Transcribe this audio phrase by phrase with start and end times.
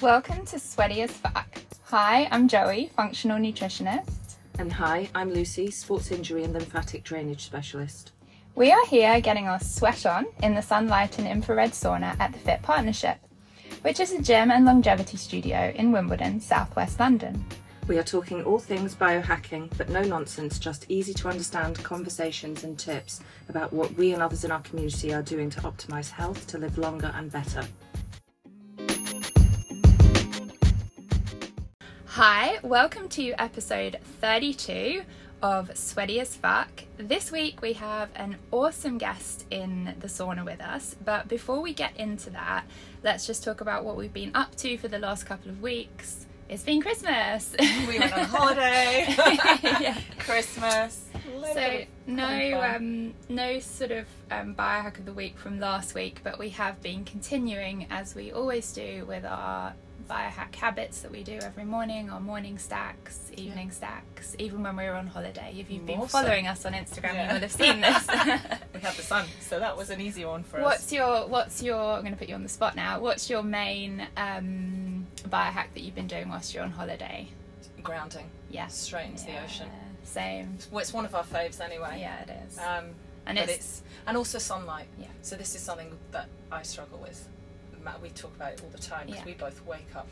[0.00, 1.60] Welcome to Sweaty as Fuck.
[1.82, 4.36] Hi, I'm Joey, functional nutritionist.
[4.58, 8.12] And hi, I'm Lucy, sports injury and lymphatic drainage specialist.
[8.54, 12.38] We are here getting our sweat on in the sunlight and infrared sauna at the
[12.38, 13.18] Fit Partnership,
[13.82, 17.44] which is a gym and longevity studio in Wimbledon, southwest London.
[17.86, 22.78] We are talking all things biohacking, but no nonsense, just easy to understand conversations and
[22.78, 26.56] tips about what we and others in our community are doing to optimise health to
[26.56, 27.66] live longer and better.
[32.22, 35.04] Hi, welcome to episode 32
[35.40, 36.84] of Sweaty as Fuck.
[36.98, 41.72] This week we have an awesome guest in the sauna with us, but before we
[41.72, 42.64] get into that,
[43.02, 46.26] let's just talk about what we've been up to for the last couple of weeks.
[46.50, 47.56] It's been Christmas.
[47.88, 49.06] we went on holiday.
[49.80, 49.98] yeah.
[50.18, 51.06] Christmas.
[51.54, 56.38] So no, um, no sort of um, biohack of the week from last week, but
[56.38, 59.72] we have been continuing as we always do with our
[60.10, 63.74] biohack habits that we do every morning, our morning stacks, evening yeah.
[63.74, 65.54] stacks, even when we were on holiday.
[65.56, 67.28] If you've been following us on Instagram, yeah.
[67.28, 68.08] you will have seen this.
[68.74, 70.80] we had the sun, so that was an easy one for what's us.
[70.80, 71.94] What's your, what's your?
[71.94, 72.98] I'm going to put you on the spot now.
[72.98, 77.28] What's your main um, biohack that you've been doing whilst you're on holiday?
[77.80, 78.28] Grounding.
[78.50, 78.66] Yeah.
[78.66, 79.38] Straight into yeah.
[79.38, 79.68] the ocean.
[80.02, 80.58] Same.
[80.72, 81.98] Well, it's one of our faves anyway.
[82.00, 82.58] Yeah, it is.
[82.58, 82.86] Um,
[83.26, 84.86] and it's, it's, and also sunlight.
[84.98, 85.06] Yeah.
[85.22, 87.28] So this is something that I struggle with
[88.02, 89.26] we talk about it all the time because yeah.
[89.26, 90.08] we both wake up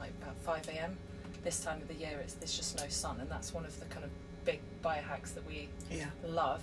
[0.00, 0.96] like about 5 a.m.
[1.42, 3.86] This time of the year, it's there's just no sun, and that's one of the
[3.86, 4.10] kind of
[4.44, 6.06] big biohacks that we yeah.
[6.26, 6.60] love.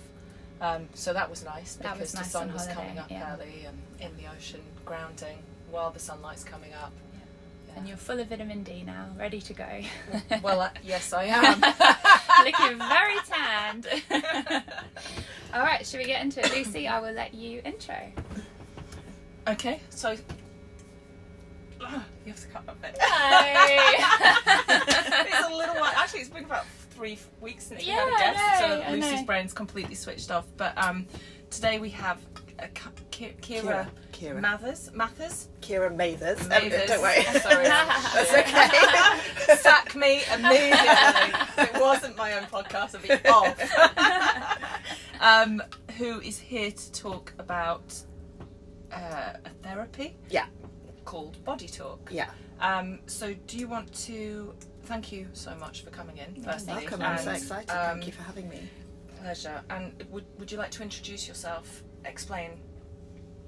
[0.60, 3.34] Um, so that was nice because was the sun was coming up yeah.
[3.34, 5.38] early and in the ocean, grounding
[5.70, 6.92] while the sunlight's coming up.
[7.14, 7.78] Yeah.
[7.78, 9.80] And you're full of vitamin D now, ready to go.
[10.42, 11.60] well, uh, yes, I am.
[12.44, 13.86] Looking very tanned.
[15.54, 16.86] All right, should we get into it, Lucy?
[16.86, 17.96] I will let you intro.
[19.48, 20.16] Okay, so
[22.24, 22.96] you have to cut that bit.
[22.98, 23.06] No.
[25.38, 25.92] it's a little while.
[25.96, 29.52] Actually, it's been about three weeks since yeah, we had a guest, so Lucy's brain's
[29.52, 30.46] completely switched off.
[30.56, 31.06] But um,
[31.50, 32.20] today we have
[32.58, 34.40] a, Kyra, Kyra, Kyra.
[34.40, 34.90] Mathers.
[34.94, 35.48] Mathers?
[35.60, 36.40] Kyra Mathers.
[36.42, 36.80] Um, Mathers.
[36.82, 37.24] Um, don't worry.
[37.28, 37.64] Oh, sorry.
[37.64, 39.56] That's okay.
[39.56, 40.78] Sack me immediately.
[41.58, 44.70] it wasn't my own podcast, I'd be off.
[45.20, 45.62] um,
[45.98, 47.94] who is here to talk about
[48.92, 50.16] uh, a therapy?
[50.30, 50.46] Yeah
[51.12, 52.08] called Body Talk.
[52.10, 52.30] Yeah.
[52.58, 56.42] Um, so, do you want to thank you so much for coming in?
[56.42, 57.02] Firstly, welcome.
[57.02, 57.70] I'm so excited.
[57.70, 58.60] Um, thank you for having me.
[59.20, 59.60] Pleasure.
[59.68, 61.82] And would would you like to introduce yourself?
[62.06, 62.52] Explain,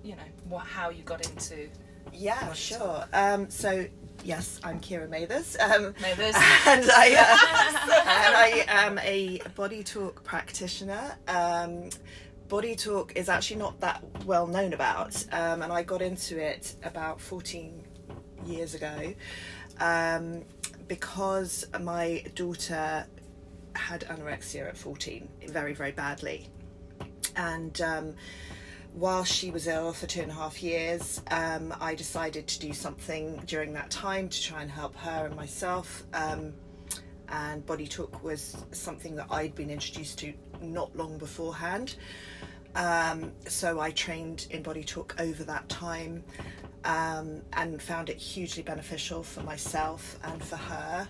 [0.02, 1.70] you know, what how you got into.
[2.12, 3.06] Yeah, sure.
[3.14, 3.86] Um, so
[4.24, 5.56] yes, I'm Kyra Mathers.
[5.58, 6.36] Um, Mathers.
[6.66, 7.86] And I, uh,
[8.26, 11.16] and I am a body talk practitioner.
[11.28, 11.88] Um,
[12.48, 16.76] body talk is actually not that well known about, um, and I got into it
[16.82, 17.82] about 14
[18.46, 19.14] years ago
[19.80, 20.42] um,
[20.88, 23.06] because my daughter
[23.74, 26.48] had anorexia at 14, very, very badly.
[27.36, 28.14] And um,
[28.92, 32.72] while she was ill for two and a half years, um, I decided to do
[32.72, 36.04] something during that time to try and help her and myself.
[36.12, 36.52] Um,
[37.28, 41.96] and Body Talk was something that I'd been introduced to not long beforehand.
[42.74, 46.24] Um, so I trained in Body Talk over that time
[46.84, 51.08] um, and found it hugely beneficial for myself and for her.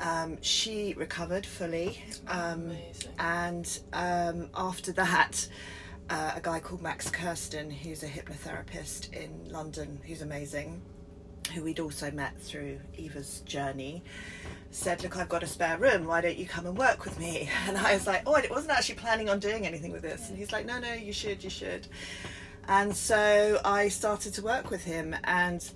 [0.00, 2.72] Um, she recovered fully, um,
[3.18, 5.46] and um, after that,
[6.08, 10.80] uh, a guy called Max Kirsten, who's a hypnotherapist in London, who's amazing,
[11.54, 14.02] who we'd also met through Eva's journey,
[14.70, 16.06] said, Look, I've got a spare room.
[16.06, 17.48] Why don't you come and work with me?
[17.66, 20.28] And I was like, Oh, I wasn't actually planning on doing anything with this.
[20.28, 21.86] And he's like, No, no, you should, you should.
[22.68, 25.16] And so I started to work with him.
[25.24, 25.68] And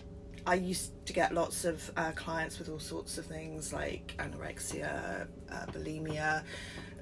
[0.46, 5.26] I used to get lots of uh, clients with all sorts of things like anorexia,
[5.50, 6.44] uh, bulimia,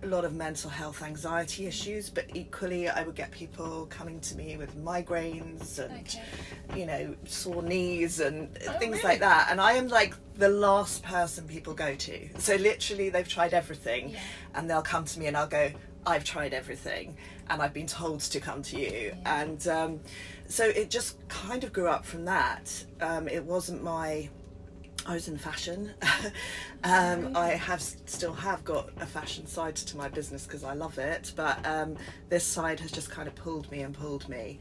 [0.03, 4.37] a lot of mental health anxiety issues, but equally I would get people coming to
[4.37, 6.23] me with migraines and okay.
[6.77, 9.09] you know sore knees and oh, things really?
[9.09, 9.49] like that.
[9.51, 12.29] And I am like the last person people go to.
[12.39, 14.21] So literally they've tried everything, yeah.
[14.55, 15.71] and they'll come to me and I'll go,
[16.05, 17.17] I've tried everything,
[17.49, 19.15] and I've been told to come to you.
[19.15, 19.43] Yeah.
[19.43, 20.01] And um,
[20.49, 22.85] so it just kind of grew up from that.
[23.01, 24.29] Um, it wasn't my
[25.07, 25.91] I was in fashion.
[26.85, 30.99] um, I have still have got a fashion side to my business because I love
[30.99, 31.97] it, but um,
[32.29, 34.59] this side has just kind of pulled me and pulled me.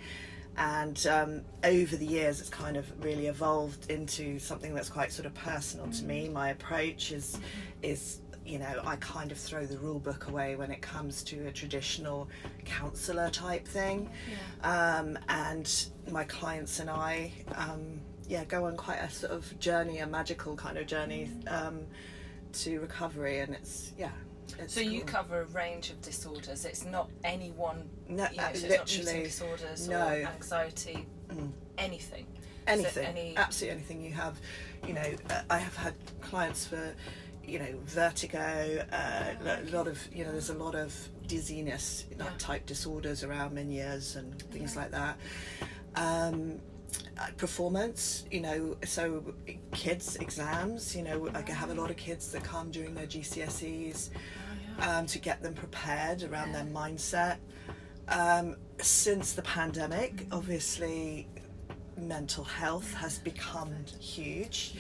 [0.57, 5.25] And um, over the years, it's kind of really evolved into something that's quite sort
[5.25, 6.27] of personal to me.
[6.27, 7.39] My approach is
[7.81, 11.47] is you know I kind of throw the rule book away when it comes to
[11.47, 12.27] a traditional
[12.65, 14.09] counselor type thing,
[14.61, 14.97] yeah.
[14.99, 19.97] Um, and my clients and I um, yeah go on quite a sort of journey,
[19.99, 21.81] a magical kind of journey um,
[22.53, 24.11] to recovery, and it's yeah.
[24.57, 24.89] It's so cool.
[24.89, 26.65] you cover a range of disorders.
[26.65, 27.89] It's not any one.
[28.07, 30.07] No, you know, so literally it's not eating disorders no.
[30.07, 31.51] or anxiety, Mm.
[31.77, 32.25] anything.
[32.67, 34.37] anything, any- absolutely anything you have.
[34.87, 36.93] You know, uh, I have had clients for
[37.43, 40.93] you know vertigo, uh, a lot of you know, there's a lot of
[41.27, 42.27] dizziness Yeah.
[42.37, 44.81] type disorders around Meniere's and things Yeah.
[44.81, 45.17] like that.
[45.95, 46.59] Um,
[47.37, 49.23] performance, you know, so
[49.71, 54.09] kids exams, you know, I have a lot of kids that come during their GCSEs
[54.79, 57.37] um, to get them prepared around their mindset.
[58.07, 61.27] Um, since the pandemic, obviously,
[61.97, 64.75] mental health has become huge.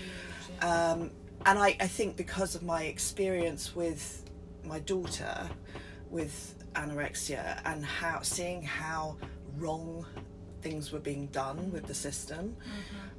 [0.61, 1.11] Um,
[1.45, 4.23] and I, I think because of my experience with
[4.63, 5.49] my daughter
[6.09, 9.17] with anorexia and how seeing how
[9.57, 10.05] wrong
[10.61, 12.55] things were being done with the system,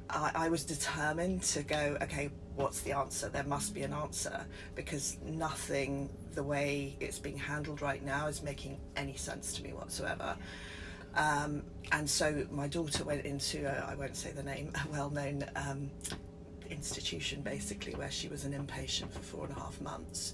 [0.09, 3.29] I, I was determined to go, okay, what's the answer?
[3.29, 4.45] There must be an answer
[4.75, 9.73] because nothing, the way it's being handled right now, is making any sense to me
[9.73, 10.35] whatsoever.
[11.15, 15.09] Um, and so my daughter went into, a, I won't say the name, a well
[15.09, 15.91] known um,
[16.69, 20.33] institution basically where she was an inpatient for four and a half months.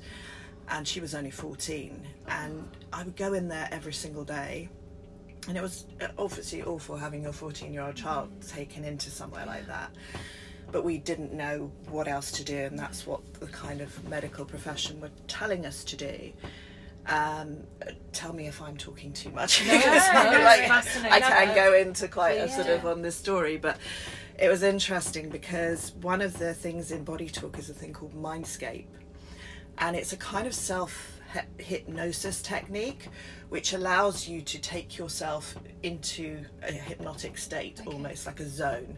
[0.69, 2.05] And she was only 14.
[2.27, 4.69] And I would go in there every single day.
[5.49, 9.47] And it was uh, obviously awful having your 14 year old child taken into somewhere
[9.47, 9.91] like that.
[10.71, 14.45] But we didn't know what else to do, and that's what the kind of medical
[14.45, 16.31] profession were telling us to do.
[17.07, 17.57] Um,
[18.13, 19.63] tell me if I'm talking too much.
[19.63, 20.69] because I'm no, like.
[21.11, 23.79] I can go into quite a sort of on this story, but
[24.37, 28.13] it was interesting because one of the things in Body Talk is a thing called
[28.13, 28.85] Mindscape,
[29.79, 31.18] and it's a kind of self
[31.57, 33.07] hypnosis technique
[33.49, 38.97] which allows you to take yourself into a hypnotic state, almost like a zone.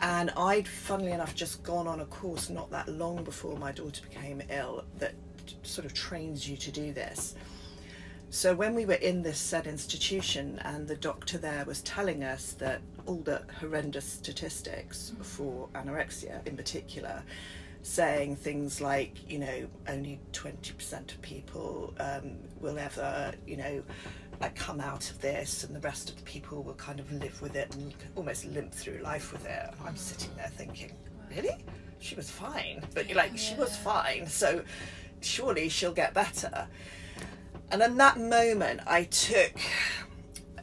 [0.00, 4.02] And I'd, funnily enough, just gone on a course not that long before my daughter
[4.08, 5.14] became ill that
[5.62, 7.34] sort of trains you to do this.
[8.30, 12.52] So when we were in this said institution, and the doctor there was telling us
[12.52, 15.24] that all the horrendous statistics mm.
[15.24, 17.22] for anorexia in particular,
[17.88, 23.82] saying things like, you know, only 20% of people um, will ever, you know,
[24.40, 27.40] like come out of this, and the rest of the people will kind of live
[27.40, 29.70] with it and almost limp through life with it.
[29.78, 30.92] And I'm sitting there thinking,
[31.30, 31.64] really?
[31.98, 34.62] She was fine, but you're like she was fine, so
[35.20, 36.68] surely she'll get better.
[37.72, 39.58] And in that moment, I took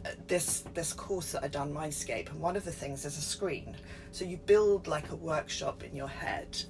[0.05, 3.21] uh, this this course that I'd done, Mindscape, and one of the things is a
[3.21, 3.75] screen.
[4.11, 6.63] So you build like a workshop in your head,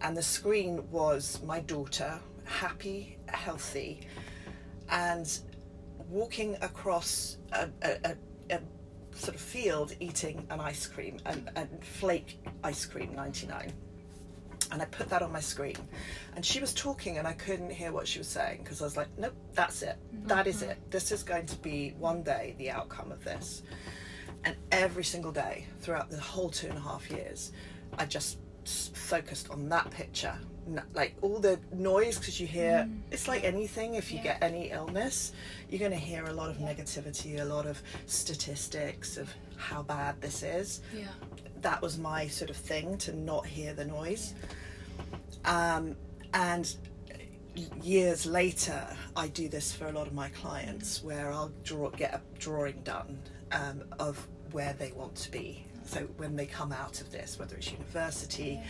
[0.00, 4.00] and the screen was my daughter, happy, healthy,
[4.90, 5.40] and
[6.08, 8.16] walking across a, a,
[8.50, 8.60] a,
[9.14, 13.72] sort of field eating an ice cream, and, and flake ice cream, ninety nine
[14.70, 15.76] and I put that on my screen.
[16.36, 18.96] And she was talking, and I couldn't hear what she was saying because I was
[18.96, 19.96] like, nope, that's it.
[20.24, 20.70] That is it.
[20.70, 20.90] Mm-hmm.
[20.90, 23.62] This is going to be one day the outcome of this.
[24.44, 27.52] And every single day throughout the whole two and a half years,
[27.98, 28.38] I just
[28.94, 30.34] focused on that picture.
[30.94, 34.24] Like all the noise, because you hear, it's like anything, if you Yeah.
[34.24, 35.32] get any illness,
[35.70, 40.20] you're going to hear a lot of negativity, a lot of statistics of how bad
[40.20, 41.06] this is Yeah.
[41.62, 44.34] that was my sort of thing to not hear the noise.
[45.44, 45.96] Um,
[46.34, 46.76] and
[47.82, 52.14] years later, I do this for a lot of my clients where I'll draw, get
[52.14, 53.18] a drawing done
[53.52, 55.64] um, of where they want to be.
[55.88, 58.60] So when they come out of this, whether it's university,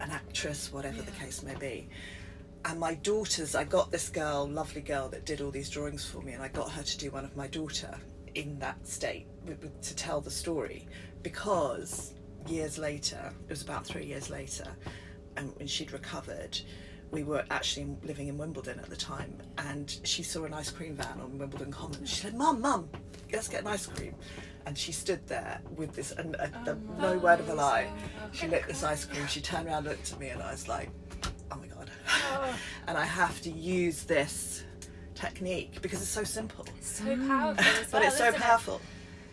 [0.00, 1.88] an actress, whatever the case may be.
[2.64, 6.22] And my daughters, I got this girl, lovely girl, that did all these drawings for
[6.22, 7.98] me, and I got her to do one of my daughter
[8.34, 9.26] in that state
[9.82, 10.86] to tell the story
[11.22, 12.14] because
[12.46, 14.68] years later, it was about three years later,
[15.36, 16.60] and when she'd recovered,
[17.10, 20.94] we were actually living in Wimbledon at the time, and she saw an ice cream
[20.94, 22.04] van on Wimbledon Common.
[22.04, 22.88] She said, "Mum, Mum,
[23.32, 24.14] let's get an ice cream."
[24.70, 27.90] And she stood there with this, and uh, the, no word of a lie.
[28.30, 29.26] She lit this ice cream.
[29.26, 30.90] She turned around, looked at me, and I was like,
[31.50, 31.90] "Oh my god!"
[32.86, 34.62] and I have to use this
[35.16, 38.40] technique because it's so simple so powerful as but it's so isn't it?
[38.40, 38.80] powerful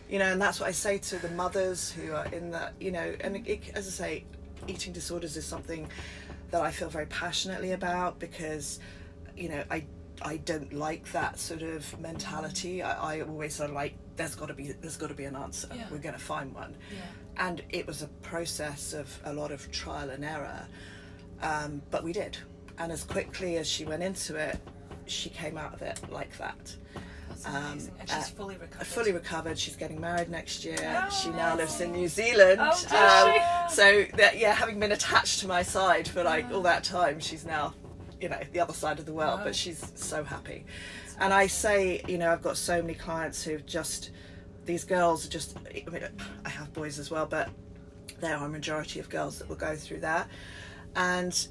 [0.10, 2.92] you know and that's what i say to the mothers who are in that you
[2.92, 4.26] know and it, as i say
[4.68, 5.88] eating disorders is something
[6.52, 8.82] that i feel very passionately about because
[9.38, 9.82] you know i
[10.24, 14.48] i don't like that sort of mentality i, I always sort of like there's got
[14.48, 15.86] to be there's got to be an answer Yeah.
[15.92, 17.46] we're going to find one Yeah.
[17.48, 20.68] and it was a process of a lot of trial and error
[21.42, 22.38] um, but we did
[22.80, 24.60] and as quickly as she went into it
[25.06, 26.76] she came out of it like that
[27.46, 27.54] um,
[28.00, 28.88] and she's uh, fully recovered.
[28.88, 29.60] Fully recovered.
[29.60, 30.78] She's getting married next year.
[30.82, 32.60] Oh, she now lives in New Zealand.
[32.60, 32.70] Oh,
[33.66, 37.20] um, so that, yeah, having been attached to my side for like all that time,
[37.20, 37.76] she's now,
[38.20, 39.42] you know, the other side of the world.
[39.44, 40.66] But she's so happy.
[41.20, 44.12] And I say, you know, I've got so many clients who've just
[44.66, 45.58] these girls are just.
[45.58, 46.04] I mean,
[46.46, 47.50] I have boys as well, but
[48.20, 50.28] there are a majority of girls that will go through that,
[50.96, 51.48] and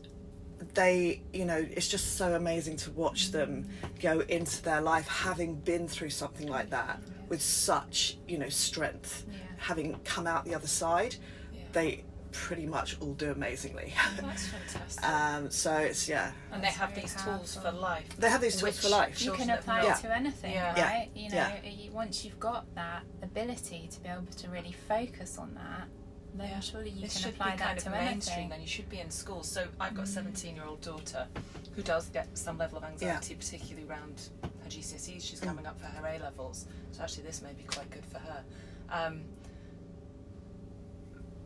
[0.75, 3.69] they you know it's just so amazing to watch them
[4.01, 9.27] go into their life having been through something like that with such you know strength
[9.31, 9.39] yeah.
[9.59, 11.15] having come out the other side
[11.53, 11.61] yeah.
[11.73, 12.05] they
[12.37, 16.95] pretty much all do amazingly oh, that's fantastic um, so it's yeah and they have
[16.95, 20.15] these tools for life they have these tools for life you can apply it to
[20.15, 20.81] anything yeah.
[20.81, 21.51] right you know
[21.93, 25.89] once you've got that ability to be able to really focus on that
[26.37, 26.61] then yeah.
[26.61, 28.49] surely you this can apply that kind to of mainstream.
[28.49, 29.43] Then you should be in school.
[29.43, 30.15] So I've got a mm.
[30.15, 31.27] seventeen-year-old daughter
[31.75, 33.41] who does get some level of anxiety, yeah.
[33.41, 35.23] particularly around her GCSEs.
[35.23, 35.47] She's mm.
[35.47, 38.45] coming up for her A levels, so actually this may be quite good for her.
[38.91, 39.23] Um,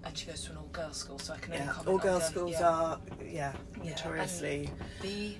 [0.04, 1.72] and she goes to an all-girls school, so I can only yeah.
[1.72, 1.88] comment.
[1.88, 2.68] All-girls schools yeah.
[2.68, 3.52] are, yeah,
[3.82, 4.70] notoriously.
[5.02, 5.34] the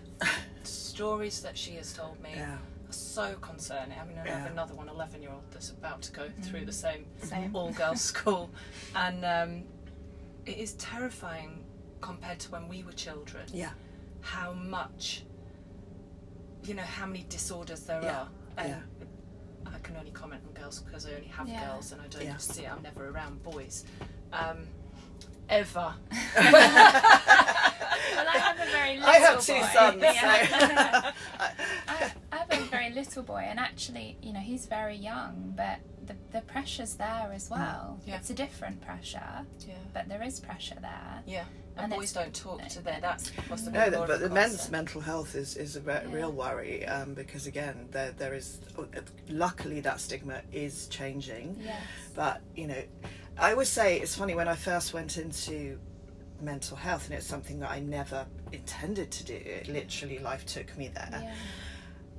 [0.62, 2.58] stories that she has told me are
[2.90, 3.98] so concerning.
[3.98, 6.44] I mean, I have another one, 11 year old, that's about to go mm.
[6.44, 7.54] through the same, same.
[7.54, 8.50] all girls school.
[8.94, 9.62] And um,
[10.46, 11.64] it is terrifying
[12.00, 13.44] compared to when we were children.
[13.52, 13.70] Yeah.
[14.20, 15.24] How much,
[16.64, 18.18] you know, how many disorders there yeah.
[18.20, 18.28] are.
[18.58, 19.72] And yeah.
[19.74, 21.66] I can only comment on girls because I only have yeah.
[21.66, 22.36] girls and I don't yeah.
[22.36, 22.72] see it.
[22.72, 23.84] I'm never around boys.
[24.32, 24.66] Um,
[25.50, 25.94] ever.
[26.10, 26.46] well,
[28.28, 29.68] I have a very little I have two boy.
[29.72, 30.02] sons.
[30.02, 31.12] Yeah.
[32.00, 32.10] So
[32.50, 36.40] have a very little boy, and actually, you know, he's very young, but the, the
[36.42, 37.52] pressure's there as mm.
[37.52, 38.00] well.
[38.06, 38.16] Yeah.
[38.16, 39.74] It's a different pressure, yeah.
[39.92, 41.22] but there is pressure there.
[41.26, 41.44] Yeah.
[41.76, 42.98] And, and boys don't talk to their.
[43.00, 46.14] That's possibly no, but the men's mental health is is a re- yeah.
[46.14, 48.60] real worry um, because again, there there is.
[49.28, 51.56] Luckily, that stigma is changing.
[51.64, 51.80] Yes.
[52.14, 52.82] But you know,
[53.40, 55.78] I always say it's funny when I first went into
[56.42, 59.32] mental health, and it's something that I never intended to do.
[59.32, 61.32] It literally, life took me there.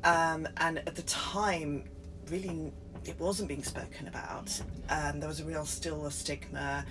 [0.04, 0.34] Yeah.
[0.34, 1.84] Um, and at the time,
[2.28, 2.74] really,
[3.06, 4.60] it wasn't being spoken about.
[4.90, 6.86] Um, there was a real still a stigma,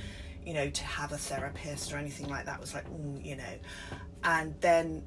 [0.47, 3.59] you know, to have a therapist or anything like that was like, mm, you know.
[4.23, 5.03] And then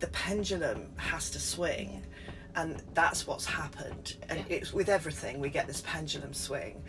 [0.00, 2.02] the pendulum has to swing.
[2.56, 4.16] And that's what's happened.
[4.28, 4.56] And yeah.
[4.56, 6.82] it's with everything, we get this pendulum swing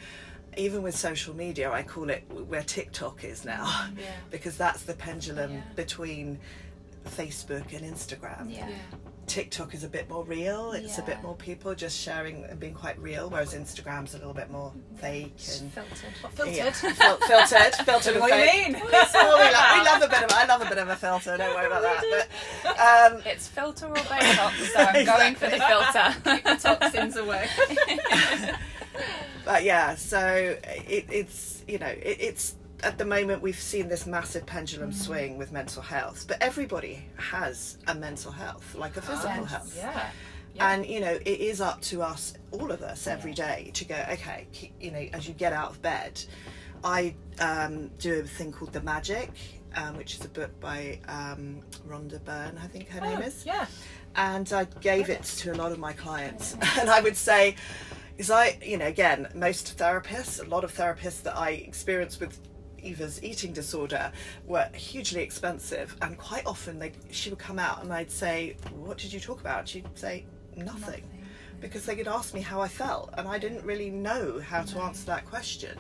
[0.58, 4.06] even with social media, I call it where TikTok is now, yeah.
[4.32, 5.62] because that's the pendulum yeah.
[5.76, 6.40] between
[7.06, 8.54] Facebook and Instagram.
[8.54, 8.70] Yeah.
[9.28, 10.72] TikTok is a bit more real.
[10.72, 11.04] It's yeah.
[11.04, 14.50] a bit more people just sharing and being quite real, whereas Instagram's a little bit
[14.50, 15.98] more fake and filtered.
[16.34, 16.56] filtered.
[16.56, 18.16] Yeah, fil- filtered, filtered.
[18.22, 18.74] what do you mean?
[18.74, 20.32] well, we, love, we love a bit of.
[20.32, 21.36] I love a bit of a filter.
[21.36, 22.28] Don't worry about that.
[22.64, 25.04] But um, it's filter or Botox, so I'm exactly.
[25.06, 26.16] going for the filter.
[26.24, 27.48] Keep the toxins away.
[29.48, 34.06] But yeah, so it, it's you know it, it's at the moment we've seen this
[34.06, 34.94] massive pendulum mm.
[34.94, 39.50] swing with mental health but everybody has a mental health like a physical yes.
[39.50, 40.10] health yeah.
[40.54, 40.74] yeah.
[40.74, 43.56] and you know it is up to us all of us every yeah.
[43.56, 44.46] day to go okay
[44.80, 46.22] you know as you get out of bed
[46.84, 49.32] i um, do a thing called the magic
[49.76, 53.44] um, which is a book by um, rhonda byrne i think her oh, name is
[53.44, 53.66] yeah
[54.16, 57.56] and i gave it to a lot of my clients and i would say
[58.18, 62.40] is I, you know, again, most therapists, a lot of therapists that I experience with
[62.82, 64.12] Eva's eating disorder
[64.46, 68.98] were hugely expensive, and quite often they she would come out and I'd say, "What
[68.98, 71.04] did you talk about?" She'd say, "Nothing,", Nothing.
[71.60, 74.80] because they could ask me how I felt, and I didn't really know how to
[74.80, 75.78] answer that question.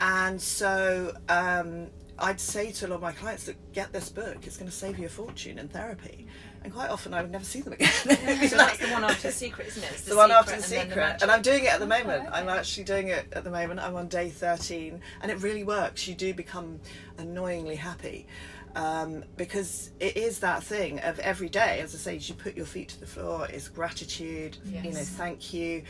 [0.00, 1.88] And so um,
[2.18, 4.76] I'd say to a lot of my clients that get this book; it's going to
[4.76, 6.26] save you a fortune in therapy
[6.66, 7.88] and quite often I would never see them again.
[8.02, 9.90] so like, that's the one after the secret, isn't it?
[9.92, 12.24] It's the, the one after the secret, and, and, I'm doing it at the moment.
[12.24, 12.40] Oh, okay.
[12.40, 13.78] I'm actually doing it at the moment.
[13.78, 16.08] I'm on day 13, and it really works.
[16.08, 16.80] You do become
[17.18, 18.26] annoyingly happy.
[18.74, 22.66] Um, because it is that thing of every day, as I say, you put your
[22.66, 24.84] feet to the floor, is gratitude, yes.
[24.84, 25.84] you know, thank you.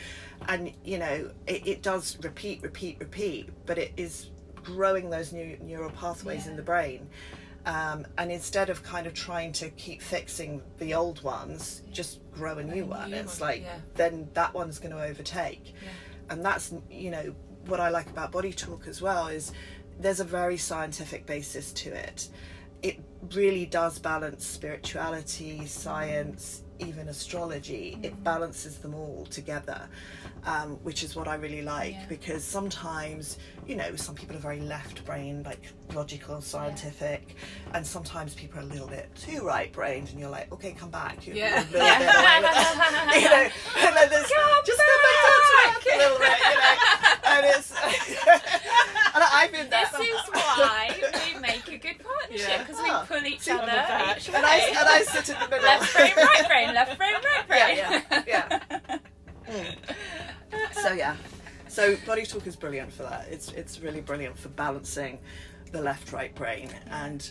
[0.47, 4.29] And, you know, it, it, does repeat, repeat, repeat, but it is
[4.63, 6.51] growing those new neural pathways yeah.
[6.51, 7.09] in the brain.
[7.67, 12.57] Um, and instead of kind of trying to keep fixing the old ones, just grow
[12.57, 13.11] a new a one.
[13.11, 13.79] New it's one, like yeah.
[13.95, 15.89] then that one's going to overtake, yeah.
[16.29, 19.51] and that's you know what I like about body talk as well is
[19.99, 22.29] there's a very scientific basis to it.
[22.81, 23.01] It
[23.33, 27.97] really does balance spirituality, science, even astrology.
[28.01, 29.89] It balances them all together,
[30.47, 32.05] um, which is what I really like Yeah.
[32.09, 33.37] because sometimes,
[33.67, 35.61] you know, some people are very left brained, like
[35.93, 37.35] logical, scientific,
[37.73, 40.89] and sometimes people are a little bit too right brained, and you're like, okay, come
[40.89, 41.27] back.
[41.27, 41.65] You're, Yeah.
[41.69, 43.49] you're a little bit away you know,
[43.87, 44.31] and then there's
[44.65, 45.29] just come back to
[45.67, 46.75] earth a little bit, you know,
[47.25, 47.71] and it's.
[49.13, 49.85] and I've been there.
[49.97, 50.89] This is why
[51.33, 52.57] we make a good partnership Yeah.
[52.63, 53.65] because Ah, we pull each see, other
[54.17, 55.65] each and I and I sit in the middle.
[55.65, 57.77] left brain, right brain, left brain, right brain.
[57.77, 58.61] Yeah, yeah, Mm.
[60.87, 61.17] So yeah,
[61.67, 63.27] so body talk is brilliant for that.
[63.29, 65.19] It's it's really brilliant for balancing
[65.73, 67.29] the left right brain and.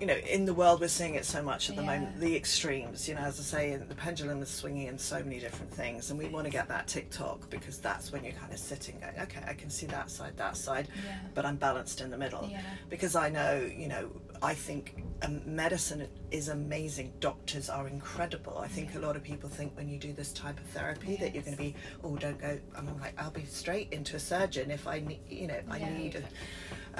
[0.00, 1.88] You know, in the world, we're seeing it so much at the Yeah.
[1.98, 2.20] moment.
[2.20, 5.74] The extremes, you know, as I say, the pendulum is swinging in so many different
[5.74, 9.00] things, and we want to get that TikTok because that's when you're kind of sitting,
[9.00, 11.18] going, okay, I can see that side, that side, Yeah.
[11.34, 12.60] but I'm balanced in the middle Yeah.
[12.88, 14.08] because I know, you know,
[14.40, 17.12] I think um, medicine is amazing.
[17.20, 18.58] Doctors are incredible.
[18.58, 21.34] I think a lot of people think when you do this type of therapy that
[21.34, 22.58] you're going to be, oh, don't go.
[22.76, 25.78] And I'm like, I'll be straight into a surgeon if I need, you know, I
[25.78, 25.96] Yeah.
[25.98, 26.22] need a,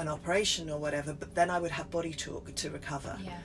[0.00, 1.12] an operation or whatever.
[1.12, 3.38] But then I would have body talk to recover Yeah.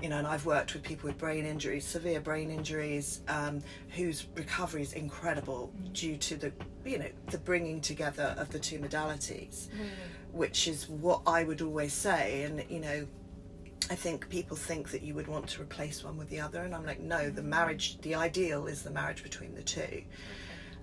[0.00, 3.60] you know, and I've worked with people with brain injuries, severe brain injuries, um,
[3.96, 6.52] whose recovery is incredible due to the,
[6.84, 9.68] you know, the bringing together of the two modalities,
[10.32, 12.44] which is what I would always say.
[12.44, 13.06] And you know,
[13.88, 16.74] I think people think that you would want to replace one with the other, and
[16.74, 20.02] I'm like, no, the marriage, the ideal is the marriage between the two.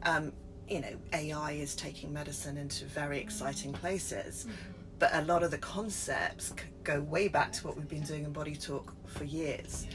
[0.03, 0.33] Um,
[0.67, 4.45] you know, AI is taking medicine into very exciting places,
[4.99, 8.25] but a lot of the concepts c- go way back to what we've been doing
[8.25, 9.87] in Body Talk for years.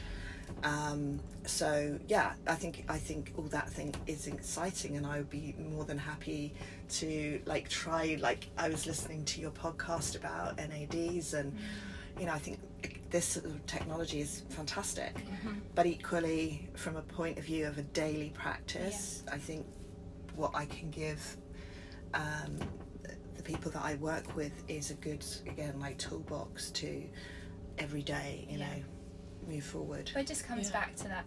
[0.63, 5.29] Um, so yeah, I think I think all that thing is exciting, and I would
[5.29, 6.53] be more than happy
[6.91, 8.17] to like try.
[8.19, 11.57] Like I was listening to your podcast about NADs, and
[12.23, 12.57] you know I think
[13.09, 15.13] this sort of technology is fantastic.
[15.75, 19.65] But equally, from a point of view of a daily practice, I think
[20.33, 21.19] what I can give
[22.13, 22.57] um,
[23.35, 27.03] the people that I work with is a good again like toolbox to
[27.77, 28.47] every day.
[28.49, 28.67] You Yeah.
[28.69, 28.83] know,
[29.49, 30.09] move forward.
[30.15, 30.79] Well, it just comes Yeah.
[30.79, 31.25] back to that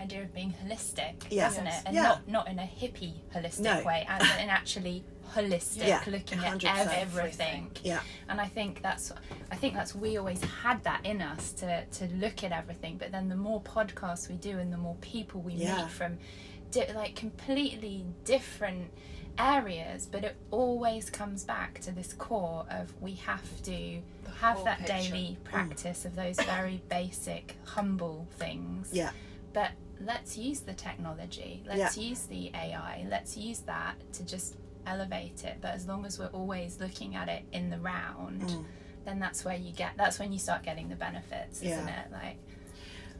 [0.00, 1.48] idea of being holistic, Yeah.
[1.48, 1.82] doesn't it?
[1.86, 2.02] And Yeah.
[2.02, 3.82] not not in a hippie holistic No.
[3.84, 5.04] way, as in actually
[5.34, 6.98] holistic, Yeah, looking at 100%.
[6.98, 7.70] everything.
[7.84, 8.00] Yeah.
[8.28, 9.12] And I think that's
[9.50, 12.96] I think that's we always had that in us to to look at everything.
[12.98, 15.76] But then the more podcasts we do and the more people we Yeah.
[15.82, 16.18] meet from
[16.72, 18.90] di- like completely different
[19.38, 24.02] areas but it always comes back to this core of we have to
[24.40, 24.92] have that picture.
[25.12, 29.12] daily practice of those very basic humble things Yeah.
[29.52, 29.70] but
[30.04, 35.58] let's use the technology let's use the ai let's use that to just elevate it
[35.60, 38.64] but as long as we're always looking at it in the round Mm.
[39.04, 42.04] then that's where you get that's when you start getting the benefits isn't Yeah.
[42.04, 42.36] it like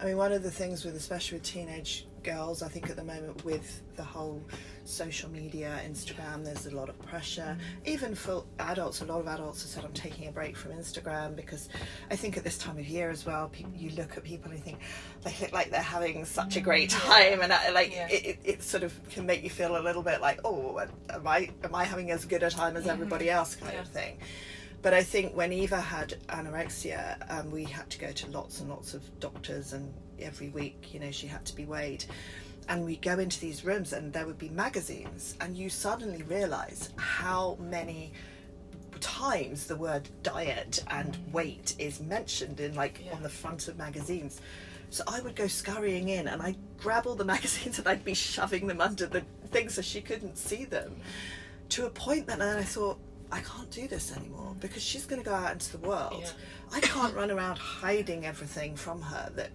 [0.00, 3.04] I mean, one of the things with, especially with teenage girls, I think at the
[3.04, 4.42] moment with the whole
[4.84, 7.56] social media, Instagram, there's a lot of pressure.
[7.84, 11.36] Even for adults, a lot of adults have said, I'm taking a break from Instagram
[11.36, 11.68] because
[12.10, 14.58] I think at this time of year as well, people, you look at people and
[14.58, 14.78] you think
[15.24, 18.08] they look like they're having such a great time, and I, like Yeah.
[18.08, 20.80] it, it, it sort of can make you feel a little bit like, oh,
[21.10, 24.18] am I am I having as good a time as everybody else, kind of thing.
[24.82, 28.70] But I think when Eva had anorexia, um, we had to go to lots and
[28.70, 32.04] lots of doctors, and every week, you know, she had to be weighed.
[32.68, 36.90] And we go into these rooms, and there would be magazines, and you suddenly realise
[36.96, 38.12] how many
[39.00, 41.32] times the word diet and mm.
[41.32, 43.14] weight is mentioned in like Yeah.
[43.14, 44.40] on the front of magazines.
[44.90, 48.14] So I would go scurrying in and I'd grab all the magazines and I'd be
[48.14, 50.96] shoving them under the thing so she couldn't see them.
[51.70, 52.98] To a point that then I thought,
[53.32, 56.22] I can't do this anymore because she's going to go out into the world.
[56.22, 56.30] Yeah.
[56.72, 59.50] I can't run around hiding everything from her that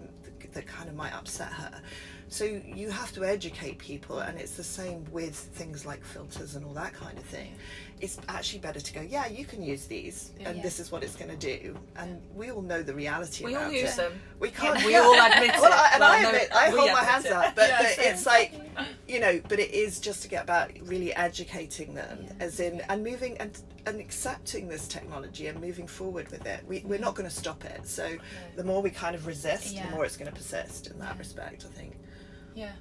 [0.55, 1.81] that kind of might upset her.
[2.27, 6.65] So you have to educate people, and it's the same with things like filters and
[6.65, 7.51] all that kind of thing.
[8.01, 10.63] It's actually better to go, yeah, you can use these, and Yeah.
[10.63, 11.77] this is what it's going to do.
[11.95, 13.45] And we all know the reality.
[13.45, 13.97] We all around use it.
[13.97, 14.19] them.
[14.39, 14.83] We can't.
[14.83, 15.61] We all admit it.
[15.61, 17.31] Well, I, and Well, I no, admit, I hold my hands it.
[17.31, 18.53] up, but, Yeah, but it's like,
[19.07, 22.33] you know, but it is just to get about really educating them, Yeah.
[22.45, 23.57] as in, and moving and
[23.87, 26.65] and accepting this technology and moving forward with it.
[26.67, 27.87] We, we're not going to stop it.
[27.87, 28.17] So
[28.55, 29.85] the more we kind of resist, Yeah.
[29.85, 31.19] the more it's going to persist in that Yeah.
[31.19, 31.65] respect.
[31.65, 31.93] I think.
[32.55, 32.71] Yeah.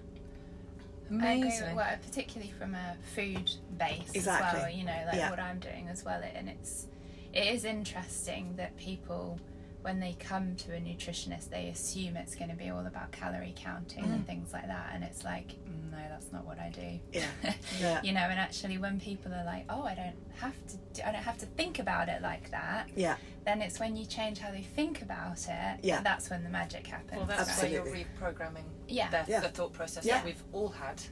[1.10, 1.74] Amazing.
[1.74, 4.60] well, particularly from a food base Exactly.
[4.60, 4.70] as well.
[4.72, 5.30] You know, like Yeah.
[5.30, 6.86] what I'm doing as well, and it's
[7.32, 9.38] it is interesting that people
[9.84, 13.52] when they come to a nutritionist, they assume it's going to be all about calorie
[13.54, 14.14] counting mm.
[14.14, 16.98] and things like that, and it's like, mm, no, that's not what I do.
[17.12, 17.26] Yeah.
[17.78, 18.00] yeah.
[18.02, 21.12] you know, and actually, when people are like, oh, I don't have to, do, I
[21.12, 22.88] don't have to think about it like that.
[22.96, 23.16] Yeah.
[23.44, 25.80] Then it's when you change how they think about it.
[25.82, 26.00] Yeah.
[26.00, 27.18] That's when the magic happens.
[27.18, 28.64] Well, that's where you're reprogramming.
[28.88, 29.10] Yeah.
[29.10, 29.40] The, yeah.
[29.40, 30.16] the thought process yeah.
[30.16, 31.02] that we've all had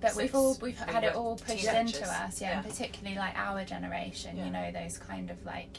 [0.00, 3.36] but we've all we've had it all pushed into us yeah, yeah, and particularly like
[3.36, 4.44] our generation yeah.
[4.44, 5.78] you know those kind of like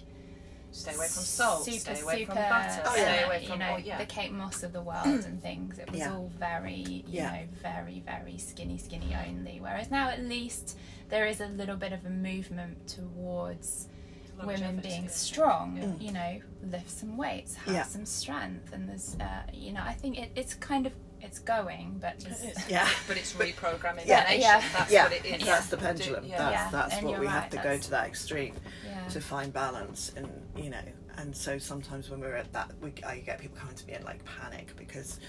[0.71, 3.59] stay away from salt, super, stay away super, from butter, oh, stay away from you
[3.59, 3.97] know, yeah.
[3.97, 5.79] the Kate Moss of the world and things.
[5.79, 6.13] It was yeah.
[6.13, 7.31] all very, you yeah.
[7.31, 9.59] know, very, very skinny, skinny only.
[9.59, 10.77] Whereas now at least
[11.09, 13.87] there is a little bit of a movement towards
[14.37, 15.97] Longevity, women being strong.
[15.99, 20.17] You know, lift some weights, have some strength, and there's, uh, you know, I think
[20.17, 22.25] it, it's kind of it's going, but
[22.69, 24.23] yeah, but it's reprogramming yeah.
[24.23, 24.41] the nation.
[24.41, 24.63] Yeah.
[24.73, 25.03] That's yeah.
[25.03, 25.45] what it is.
[25.45, 26.25] That's the pendulum.
[26.25, 26.37] Yeah.
[26.37, 26.69] That's yeah.
[26.71, 28.55] that's and what we right, have to go to that extreme
[29.09, 30.77] to find balance, and you know,
[31.17, 34.03] and so sometimes when we're at that, we I get people coming to me in
[34.03, 35.19] like panic because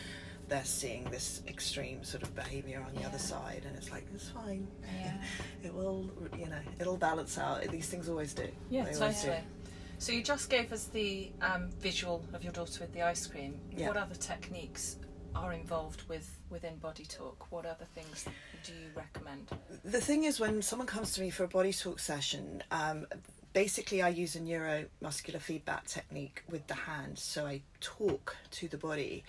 [0.48, 4.28] they're seeing this extreme sort of behavior on the other side, and it's like it's
[4.28, 4.66] fine.
[5.00, 5.14] Yeah.
[5.62, 7.62] it will, you know, it'll balance out.
[7.68, 8.48] These things always do.
[8.68, 9.36] Yeah, they totally.
[9.36, 9.70] Do.
[9.98, 13.60] So you just gave us the um, visual of your daughter with the ice cream.
[13.70, 13.88] Yeah.
[13.88, 14.96] What other techniques
[15.34, 18.24] are involved with within body talk what other things
[18.64, 19.48] do you recommend?
[19.84, 23.06] The thing is when someone comes to me for a body talk session um,
[23.52, 27.18] basically i use a neuromuscular feedback technique with the hand.
[27.18, 29.24] So i talk to the body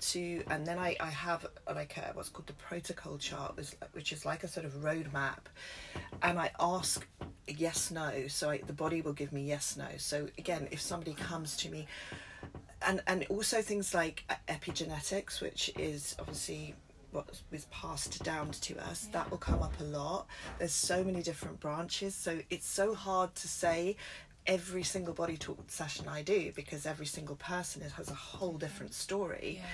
[0.00, 3.58] to and then i, I have like a, what's called the protocol chart
[3.92, 5.46] which is like a sort of roadmap.
[6.22, 7.06] And i ask
[7.46, 8.26] yes no.
[8.28, 9.88] So I, the body will give me yes no.
[9.98, 11.86] So again if somebody comes to me
[12.86, 16.74] and and also things like uh, epigenetics, which is obviously
[17.10, 19.08] what was passed down to us.
[19.12, 20.26] That will come up a lot.
[20.58, 23.96] There's so many different branches, so it's so hard to say
[24.46, 28.94] every single body talk session I do because every single person has a whole different
[28.94, 29.60] story.
[29.60, 29.66] Yeah.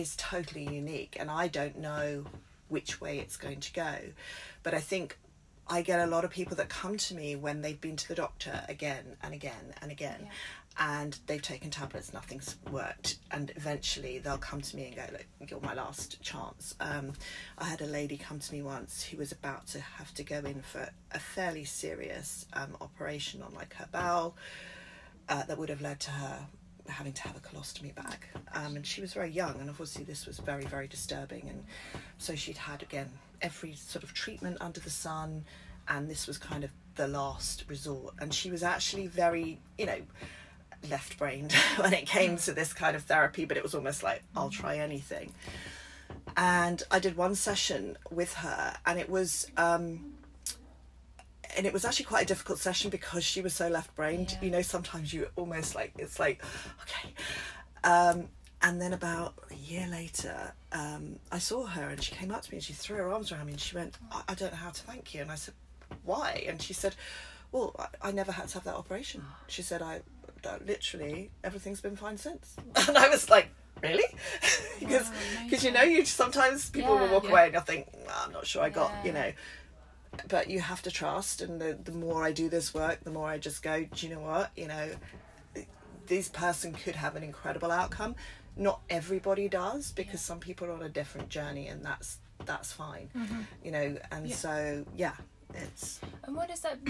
[0.00, 2.24] Is totally unique, and I don't know
[2.68, 3.94] which way it's going to go.
[4.62, 5.16] But I think
[5.66, 8.14] I get a lot of people that come to me when they've been to the
[8.14, 10.20] doctor again and again and again.
[10.24, 10.30] Yeah
[10.78, 15.50] and they've taken tablets, nothing's worked, and eventually they'll come to me and go, "Look,
[15.50, 17.14] you're my last chance." Um,
[17.58, 20.38] I had a lady come to me once who was about to have to go
[20.38, 24.36] in for a fairly serious um, operation on like her bowel
[25.28, 26.46] uh, that would have led to her
[26.86, 28.18] having to have a colostomy bag,
[28.54, 31.64] um, and she was very young, and obviously this was very very disturbing, and
[32.18, 33.10] so she'd had again
[33.42, 35.44] every sort of treatment under the sun,
[35.88, 40.00] and this was kind of the last resort, and she was actually very, you know
[40.90, 44.22] left brained when it came to this kind of therapy, but it was almost like,
[44.36, 45.32] I'll try anything.
[46.36, 49.50] And I did one session with her, and it was.
[49.56, 50.14] Um,
[51.56, 54.32] and it was actually quite a difficult session because she was so left brained.
[54.32, 54.44] Yeah.
[54.44, 56.42] You know, sometimes you almost like it's like,
[56.82, 57.14] okay.
[57.82, 58.28] Um,
[58.60, 62.50] and then about a year later, um, I saw her and she came up to
[62.50, 64.58] me and she threw her arms around me and she went, I, I don't know
[64.58, 65.22] how to thank you.
[65.22, 65.54] And I said,
[66.04, 66.44] Why?
[66.46, 66.94] And she said,
[67.50, 69.22] Well, I, I never had to have that operation.
[69.46, 70.00] She said, I
[70.42, 72.56] that literally everything's been fine since.
[72.88, 73.48] And I was like,
[73.82, 74.04] really?
[74.80, 75.10] because
[75.44, 77.30] because you know you sometimes people yeah, will walk yeah.
[77.30, 77.88] away and you think
[78.24, 79.32] I'm not sure I got you know.
[80.26, 83.28] But you have to trust, and the the more I do this work, the more
[83.28, 83.84] I just go.
[83.84, 84.50] Do you know what?
[84.56, 84.90] You know,
[86.06, 88.16] this person could have an incredible outcome.
[88.56, 93.10] Not everybody does because some people are on a different journey, and that's that's fine.
[93.16, 93.40] Mm-hmm.
[93.62, 95.14] You know, and so yeah,
[95.54, 96.00] it's.
[96.24, 96.78] And what does that?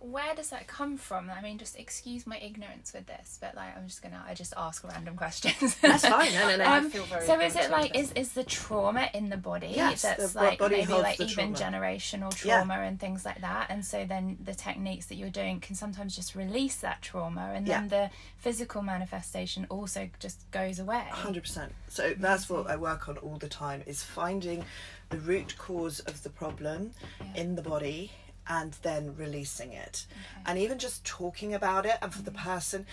[0.00, 1.30] where does that come from?
[1.30, 4.54] I mean, just excuse my ignorance with this, but like, I'm just gonna, I just
[4.56, 5.76] ask random questions.
[5.80, 6.32] That's fine.
[6.32, 6.64] No, no, no.
[6.64, 10.38] Um, so is it like, is is the trauma in the body yes, that's the
[10.38, 11.78] like body maybe like even trauma.
[11.78, 12.84] generational trauma yeah.
[12.84, 16.34] and things like that, and so then the techniques that you're doing can sometimes just
[16.34, 17.88] release that trauma, and then yeah.
[17.88, 21.04] the physical manifestation also just goes away.
[21.10, 21.72] Hundred percent.
[21.88, 24.64] So that's what I work on all the time: is finding
[25.10, 27.42] the root cause of the problem yeah.
[27.42, 28.10] in the body
[28.48, 30.06] and then releasing it.
[30.10, 30.42] Okay.
[30.46, 32.48] And even just talking about it, and for the mm-hmm.
[32.48, 32.86] person,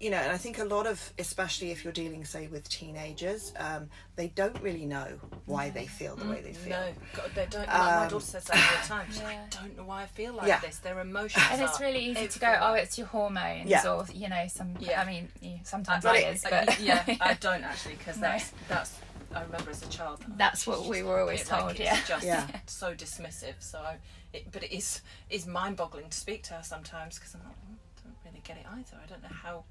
[0.00, 3.52] you know, and I think a lot of, especially if you're dealing, say, with teenagers,
[3.58, 5.06] um, they don't really know
[5.44, 6.70] why they feel the way they feel.
[6.70, 7.68] No, God, they don't.
[7.68, 9.06] Um, my daughter says that all the time.
[9.08, 9.24] She's yeah.
[9.24, 10.60] like, I don't know why I feel like yeah.
[10.60, 10.78] this.
[10.78, 11.44] Their emotions.
[11.50, 13.86] And it's really easy to go, oh, it's your hormones, yeah.
[13.86, 14.74] or you know, some.
[14.80, 15.02] Yeah.
[15.02, 15.28] I mean,
[15.64, 18.22] sometimes it is, but yeah, I don't actually, because no.
[18.22, 18.98] that's that's
[19.34, 20.20] I remember as a child.
[20.36, 21.66] That's what we were always told.
[21.66, 22.46] Like yeah, just yeah.
[22.66, 23.54] so dismissive.
[23.60, 23.96] So, I,
[24.32, 27.52] it, but it is is mind boggling to speak to her sometimes because I'm like,
[27.52, 29.00] I mm, don't really get it either.
[29.02, 29.64] I don't know how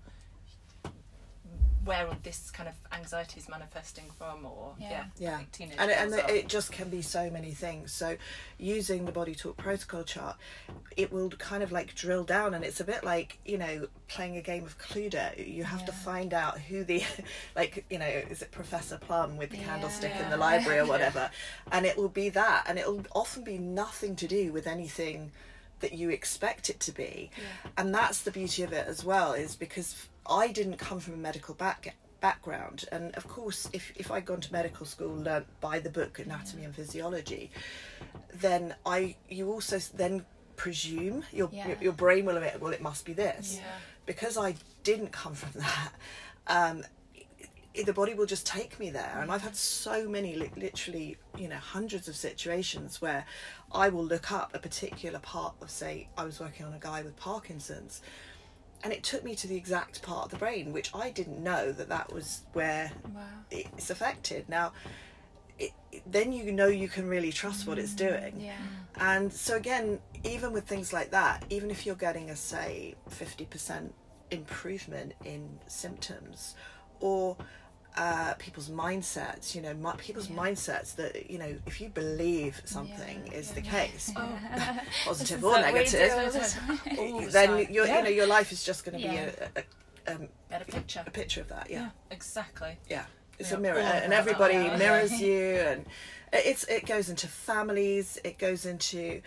[1.85, 5.67] where all this kind of anxiety is manifesting from or yeah yeah, yeah.
[5.77, 8.15] and, and it, it just can be so many things so
[8.57, 10.35] using the body talk protocol chart
[10.97, 14.35] it will kind of like drill down and it's a bit like you know playing
[14.35, 15.47] a game of Cluedo.
[15.47, 15.85] You have yeah.
[15.85, 17.03] to find out who the,
[17.55, 19.65] like, you know, is it Professor Plum with the yeah.
[19.65, 21.31] candlestick in the library or whatever?
[21.71, 22.65] and it will be that.
[22.67, 25.31] And it'll often be nothing to do with anything
[25.79, 27.29] that you expect it to be.
[27.37, 27.71] Yeah.
[27.77, 31.17] And that's the beauty of it as well, is because I didn't come from a
[31.17, 35.79] medical back background and of course if, if I'd gone to medical school learnt by
[35.79, 37.49] the book anatomy and physiology
[38.33, 40.25] then I you also then
[40.57, 41.75] presume your yeah.
[41.79, 43.71] your brain will admit well it must be this yeah
[44.09, 45.91] because I didn't come from that,
[46.47, 46.83] um,
[47.85, 49.19] the body will just take me there.
[49.21, 53.23] And I've had so many, literally, you know, hundreds of situations where
[53.71, 57.03] I will look up a particular part of, say, I was working on a guy
[57.03, 58.01] with Parkinson's,
[58.83, 61.71] and it took me to the exact part of the brain, which I didn't know
[61.71, 63.21] that that was where wow.
[63.51, 64.47] it's affected.
[64.47, 64.71] Now,
[65.57, 65.71] it,
[66.05, 68.39] then you know you can really trust what it's mm, doing.
[68.39, 68.57] Yeah.
[68.97, 73.89] And so again, even with things like that, even if you're getting a say 50%
[74.31, 76.55] improvement in symptoms
[76.99, 77.35] or
[77.97, 80.38] uh, people's mindsets, you know, my, people's yeah.
[80.38, 84.39] mindsets that, you know, if you believe something yeah, is yeah, the case, oh.
[85.06, 89.30] positive or negative, then your, you know, your life is just going to be a,
[89.56, 89.63] a,
[90.08, 91.04] a, um, a, picture.
[91.06, 91.89] A picture of that, yeah.
[92.12, 92.78] exactly.
[92.89, 93.06] Yeah
[93.39, 93.58] it's yeah.
[93.58, 95.86] a mirror and everybody mirrors you and
[96.32, 99.21] it's it goes into families it goes into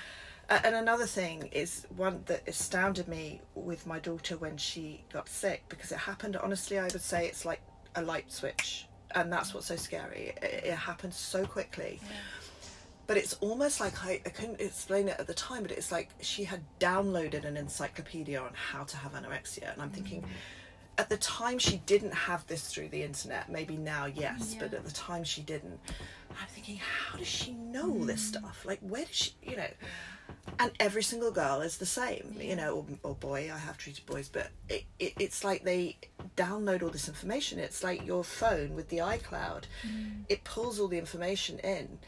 [0.51, 5.29] uh, and another thing is one that astounded me with my daughter when she got
[5.29, 7.61] sick because it happened honestly i would say it's like
[7.95, 10.33] a light switch and that's what's so scary.
[10.41, 12.01] It, it happened so quickly.
[12.03, 12.09] Yeah.
[13.07, 16.09] but it's almost like I, I couldn't explain it at the time but it's like
[16.21, 20.29] she had downloaded an encyclopedia on how to have anorexia and i'm thinking mm
[20.99, 24.61] at the time she didn't have this through the internet maybe now yes yeah.
[24.61, 25.79] but at the time she didn't
[26.31, 28.07] i'm thinking how does she know mm.
[28.07, 29.69] this stuff like where does she you know
[30.59, 32.43] and every single girl is the same yeah.
[32.43, 35.97] you know or, or, boy i have treated boys but it, it, it's like they
[36.37, 40.25] download all this information it's like your phone with the icloud mm.
[40.29, 41.99] it pulls all the information in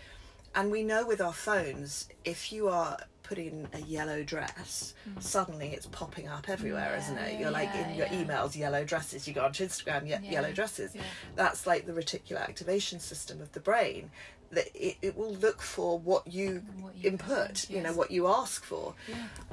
[0.54, 5.20] and we know with our phones if you are putting a yellow dress, mm.
[5.20, 7.40] suddenly it's popping up everywhere, yeah, isn't it?
[7.40, 8.22] You're like yeah, in your yeah.
[8.22, 9.26] emails, yellow dresses.
[9.26, 10.94] You go onto Instagram, ye- yellow dresses.
[11.34, 14.10] That's like the reticular activation system of the brain.
[14.52, 17.70] That it, it will look for what you, what you input, yes.
[17.70, 18.94] you know, what you ask for.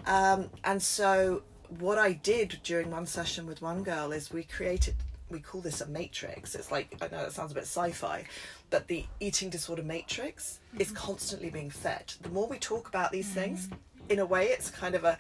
[0.06, 1.42] Um, and so
[1.80, 4.96] what I did during one session with one girl is we created
[5.32, 6.56] we call this a matrix.
[6.56, 8.26] It's like I know it sounds a bit sci-fi,
[8.72, 10.82] but the eating disorder matrix mm-hmm.
[10.82, 12.14] is constantly being fed.
[12.22, 13.40] The more we talk about these mm-hmm.
[13.40, 13.70] things,
[14.10, 15.18] in a way, it's kind of a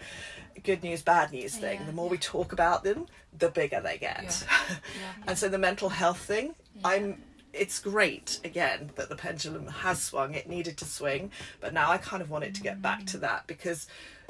[0.63, 1.79] good news, bad news thing.
[1.79, 2.11] Yeah, the more yeah.
[2.11, 3.05] we talk about them,
[3.37, 4.45] the bigger they get.
[4.49, 4.77] Yeah.
[5.27, 7.21] and so the mental health thing, I'm.
[7.53, 10.35] It's great again that the pendulum has swung.
[10.35, 13.17] It needed to swing, but now I kind of want it to get back to
[13.17, 13.21] mm.
[13.21, 13.87] that because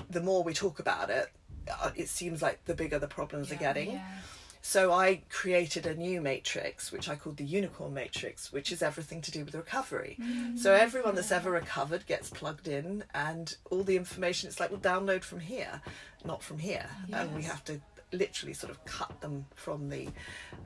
[0.09, 1.27] the more we talk about it,
[1.69, 4.01] uh, it seems like the bigger the problems are getting.
[4.61, 9.21] So I created a new matrix, which I called the unicorn matrix, which is everything
[9.21, 10.17] to do with recovery.
[10.21, 10.57] Mm-hmm.
[10.57, 14.79] So everyone that's ever recovered gets plugged in, and all the information it's like, well,
[14.79, 15.81] download from here,
[16.23, 17.19] not from here, yes.
[17.19, 17.81] and we have to
[18.13, 20.09] literally sort of cut them from the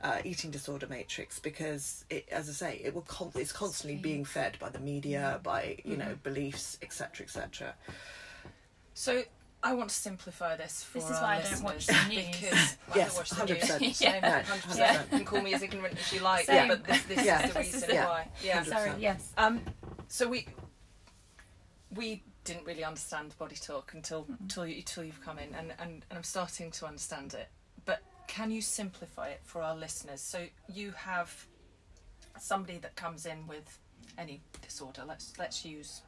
[0.02, 4.24] uh, eating disorder matrix because it, as I say, it will con- it's constantly being
[4.24, 6.00] fed by the media, by you mm-hmm.
[6.00, 7.74] know beliefs, etc., etc.
[8.94, 9.22] So
[9.66, 12.26] I want to simplify this for This is why I don't watch the news.
[12.40, 14.00] Because well, yes, hundred percent.
[14.00, 15.08] Yeah, hundred percent.
[15.10, 16.68] You can call me as ignorant as you like, Same.
[16.68, 17.44] but this, this yeah.
[17.44, 18.06] is the reason yeah.
[18.06, 18.28] why.
[18.44, 18.62] Yeah.
[18.62, 18.66] 100%.
[18.68, 18.92] Sorry.
[19.00, 19.32] Yes.
[19.36, 19.60] Um.
[20.06, 20.46] So we
[21.96, 24.34] we didn't really understand body talk until mm-hmm.
[24.40, 27.48] until, you, until you've come in, and, and and I'm starting to understand it.
[27.84, 30.20] But can you simplify it for our listeners?
[30.20, 31.44] So you have
[32.38, 33.80] somebody that comes in with
[34.16, 35.02] any disorder.
[35.04, 36.02] Let's let's use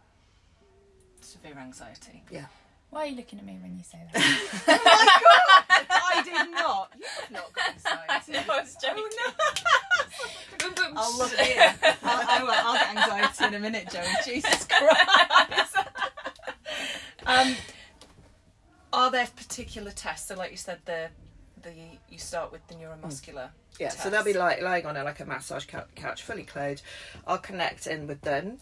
[1.21, 2.23] severe anxiety.
[2.31, 2.47] Yeah
[2.91, 4.23] why are you looking at me when you say that?
[4.69, 5.87] oh my god!
[5.91, 6.93] I did not.
[6.99, 8.05] You have not got anxiety.
[8.29, 9.05] No, I was joking.
[9.07, 9.35] Oh,
[10.61, 10.85] no.
[10.97, 11.75] I'll look here.
[12.03, 14.05] I'll, I will, I'll get anxiety in a minute, Joey.
[14.25, 15.77] Jesus Christ.
[17.27, 17.55] um,
[18.93, 20.29] are there particular tests?
[20.29, 21.09] So, like you said, the
[21.63, 21.73] the
[22.09, 23.51] you start with the neuromuscular.
[23.79, 26.83] Yeah, so they'll be like lying on a, like a massage couch, fully clothed.
[27.27, 28.59] I'll connect in with them,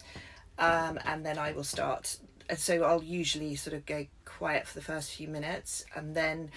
[0.59, 2.17] um, and then I will start
[2.55, 6.51] so I'll usually sort of go quiet for the first few minutes and then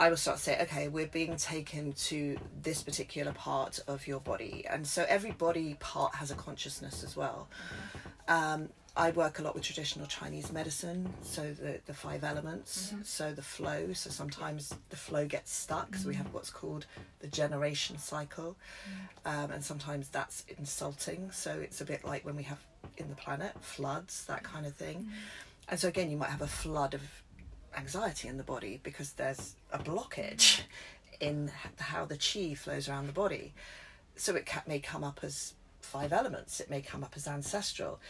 [0.00, 4.20] I will start to say, okay, we're being taken to this particular part of your
[4.20, 4.64] body.
[4.68, 7.48] And so every body part has a consciousness as well.
[8.26, 13.02] Um, I work a lot with traditional Chinese medicine, so the, the five elements, mm-hmm.
[13.02, 13.92] so the flow.
[13.92, 16.02] So sometimes the flow gets stuck, mm-hmm.
[16.02, 16.32] so we have mm.
[16.32, 16.86] what's called
[17.20, 18.56] the generation cycle,
[18.88, 19.44] mm-hmm.
[19.44, 21.30] um, and sometimes that's insulting.
[21.30, 22.58] So it's a bit like when we have
[22.96, 25.08] in the planet floods, that kind of thing.
[25.08, 25.12] Mm.
[25.68, 27.02] And so again, you might have a flood of
[27.76, 30.62] anxiety in the body because there's a blockage
[31.20, 33.52] in how the chi flows around the body.
[34.16, 38.00] So it may come up as five elements, it may come up as ancestral.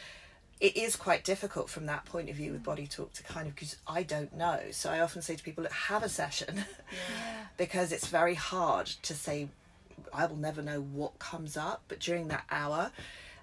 [0.61, 3.55] It is quite difficult from that point of view with body talk to kind of
[3.55, 4.61] because I don't know.
[4.73, 6.65] So I often say to people, have a session yeah.
[7.57, 9.49] because it's very hard to say,
[10.13, 11.83] I will never know what comes up.
[11.89, 12.93] But during that hour,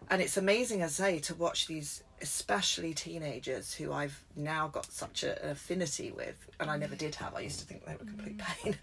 [0.10, 4.92] and it's amazing, as I say, to watch these especially teenagers who I've now got
[4.92, 7.36] such a, an affinity with, and I never did have.
[7.36, 8.64] I used to think they were complete mm.
[8.64, 8.78] pain,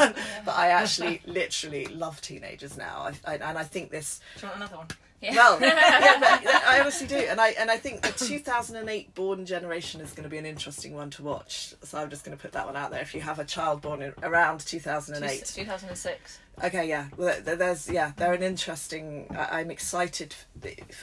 [0.00, 3.10] um, but I actually literally love teenagers now.
[3.26, 4.20] I, I, and I think this.
[4.36, 4.88] Do you want another one?
[5.22, 5.34] Yeah.
[5.34, 10.12] Well, yeah, I honestly do, and I and I think the 2008 born generation is
[10.12, 11.74] going to be an interesting one to watch.
[11.82, 13.00] So I'm just going to put that one out there.
[13.00, 16.38] If you have a child born in, around 2008, 2006.
[16.64, 17.06] Okay, yeah.
[17.16, 19.26] Well, there's yeah, they're an interesting.
[19.36, 20.34] I'm excited.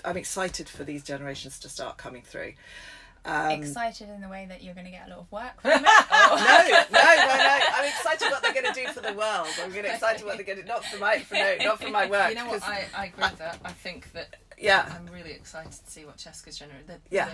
[0.06, 2.54] I'm excited for these generations to start coming through.
[3.26, 5.72] Um, excited in the way that you're going to get a lot of work from
[5.76, 5.82] it?
[5.82, 7.60] no, no, no, no.
[7.74, 9.48] I'm excited what they're going to do for the world.
[9.64, 11.90] I'm going to excited what they're going to not for my for no, not for
[11.90, 12.30] my work.
[12.30, 12.64] You know what?
[12.64, 13.60] I, I agree with that.
[13.64, 14.36] I think that.
[14.58, 14.94] Yeah.
[14.94, 16.88] I'm really excited to see what Cheska's generated.
[16.88, 17.26] The, yeah.
[17.26, 17.32] The,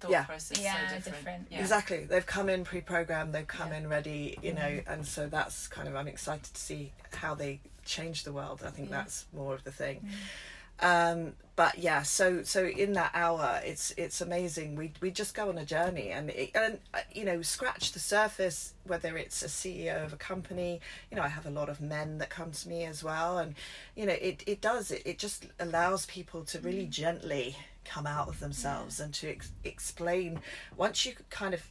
[0.00, 0.24] thought yeah.
[0.24, 1.16] process yeah, so different.
[1.16, 1.46] different.
[1.50, 1.60] Yeah.
[1.60, 2.04] Exactly.
[2.04, 3.32] They've come in pre-programmed.
[3.32, 3.78] They've come yeah.
[3.78, 4.38] in ready.
[4.42, 4.92] You know, mm-hmm.
[4.92, 5.96] and so that's kind of.
[5.96, 8.62] I'm excited to see how they change the world.
[8.64, 8.98] I think yeah.
[8.98, 10.00] that's more of the thing.
[10.04, 10.10] Mm.
[10.80, 14.76] Um, but yeah, so so in that hour, it's it's amazing.
[14.76, 17.98] We we just go on a journey and it, and uh, you know scratch the
[17.98, 18.74] surface.
[18.84, 22.18] Whether it's a CEO of a company, you know, I have a lot of men
[22.18, 23.56] that come to me as well, and
[23.96, 26.90] you know, it it does it it just allows people to really mm.
[26.90, 29.06] gently come out of themselves yeah.
[29.06, 30.40] and to ex- explain.
[30.76, 31.62] Once you kind of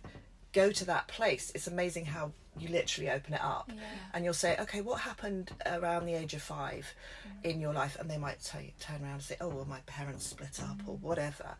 [0.52, 3.82] go to that place, it's amazing how you literally open it up yeah.
[4.13, 6.93] and you'll say, okay, what happened around the age of five
[7.28, 7.50] mm.
[7.50, 7.98] in your life?
[8.00, 10.88] And they might t- turn around and say, oh, well, my parents split up mm.
[10.88, 11.56] or whatever.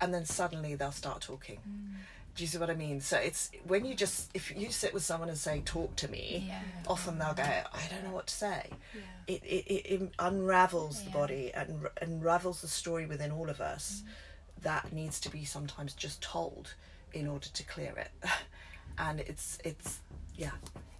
[0.00, 1.58] And then suddenly they'll start talking.
[1.68, 1.96] Mm.
[2.36, 3.00] Do you see what I mean?
[3.00, 6.44] So it's when you just, if you sit with someone and say, talk to me,
[6.46, 6.60] yeah.
[6.86, 8.70] often they'll go, I don't know what to say.
[8.94, 9.00] Yeah.
[9.34, 14.02] It, it, it, it, unravels the body and unravels the story within all of us
[14.04, 14.62] mm.
[14.62, 16.74] that needs to be sometimes just told
[17.12, 18.10] in order to clear it.
[19.00, 20.00] and it's, it's,
[20.36, 20.50] yeah.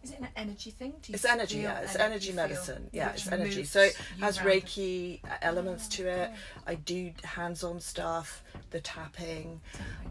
[0.03, 0.95] Is it an energy thing?
[1.09, 1.81] it's energy, yeah.
[1.81, 2.89] It's energy, medicine.
[2.91, 3.65] Yeah, it's energy.
[3.65, 6.31] So it has Reiki uh, elements oh, to it.
[6.33, 9.61] Oh, I do hands-on stuff, the tapping,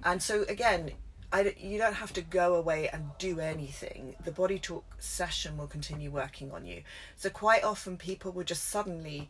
[0.04, 0.92] and so again,
[1.32, 4.16] I, you don't have to go away and do anything.
[4.26, 6.84] The body talk session will continue working on you.
[7.18, 9.30] So quite often people will just suddenly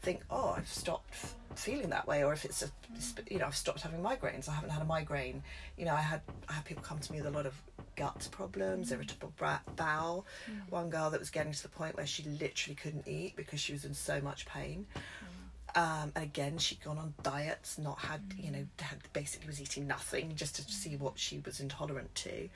[0.00, 1.14] think, oh, I've stopped
[1.56, 3.30] feeling that way, or if it's a, mm.
[3.30, 4.48] you know, I've stopped having migraines.
[4.48, 5.42] I haven't had a migraine.
[5.76, 7.54] You know, I had I had people come to me with a lot of
[8.00, 8.94] gut problems, mm.
[8.94, 9.32] irritable
[9.76, 10.26] bowel.
[10.50, 10.70] Mm.
[10.70, 13.72] One girl that was getting to the point where she literally couldn't eat because she
[13.72, 14.86] was in so much pain.
[14.94, 15.30] Mm.
[15.72, 19.86] Um, and again, she'd gone on diets, not had, you know, had, basically was eating
[19.86, 22.48] nothing just to see what she was intolerant to.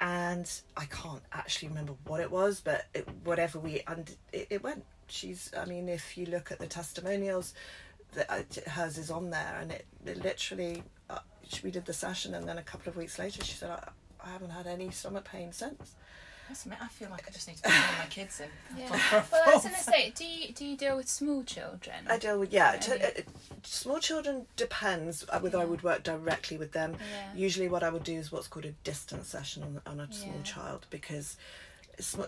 [0.00, 4.62] And I can't actually remember what it was, but it, whatever we, and it, it
[4.62, 4.84] went.
[5.06, 7.54] She's, I mean, if you look at the testimonials,
[8.14, 11.18] that uh, hers is on there, and it, it literally, uh,
[11.62, 13.88] we did the session, and then a couple of weeks later, she said, I,
[14.24, 15.94] I haven't had any stomach pain since.
[16.48, 18.48] That's I feel like I just need to put my kids in.
[18.78, 18.90] Yeah.
[19.30, 21.96] well, I was going to say, do you do you deal with small children?
[22.08, 22.76] I deal with yeah.
[22.76, 23.22] T- uh,
[23.62, 25.64] small children depends uh, whether yeah.
[25.64, 26.92] I would work directly with them.
[26.92, 27.38] Yeah.
[27.38, 30.40] Usually, what I would do is what's called a distance session on, on a small
[30.42, 31.36] child because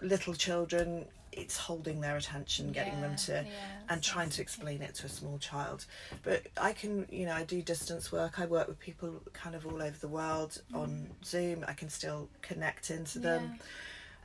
[0.03, 3.51] little children it's holding their attention getting yeah, them to yeah,
[3.89, 5.87] and trying to explain it to a small child.
[6.23, 8.41] But i can you know i do distance work.
[8.41, 10.77] I work with people kind of all over the world mm.
[10.77, 11.65] on zoom.
[11.69, 13.59] I can still connect into them.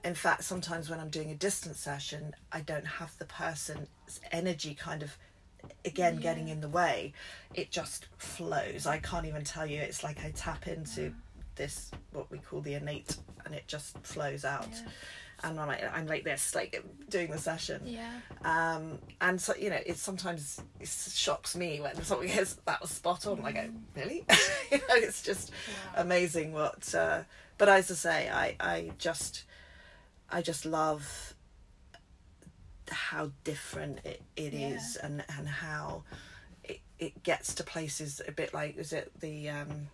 [0.03, 0.09] Yeah.
[0.09, 4.73] in fact sometimes when i'm doing a distance session i don't have the person's energy
[4.73, 5.17] kind of
[5.83, 7.13] again getting in the way.
[7.53, 8.85] It just flows.
[8.85, 9.79] I can't even tell you.
[9.79, 11.13] It's like i tap into
[11.55, 14.69] this what we call the innate and it just flows out
[15.45, 17.81] and I'm like, I'm like this, like doing the session.
[17.85, 18.11] Yeah.
[18.43, 22.89] Um, and so you know, it sometimes it shocks me when something is that was
[22.89, 23.37] spot on.
[23.37, 23.43] Mm.
[23.43, 24.25] Like, really?
[24.71, 26.01] you know, it's just yeah.
[26.01, 26.93] amazing what.
[26.93, 27.21] Uh,
[27.57, 29.43] but as I say, I I just
[30.29, 31.35] I just love
[32.89, 34.69] how different it, it yeah.
[34.69, 36.03] is and and how
[36.63, 39.87] it, it gets to places a bit like is it the um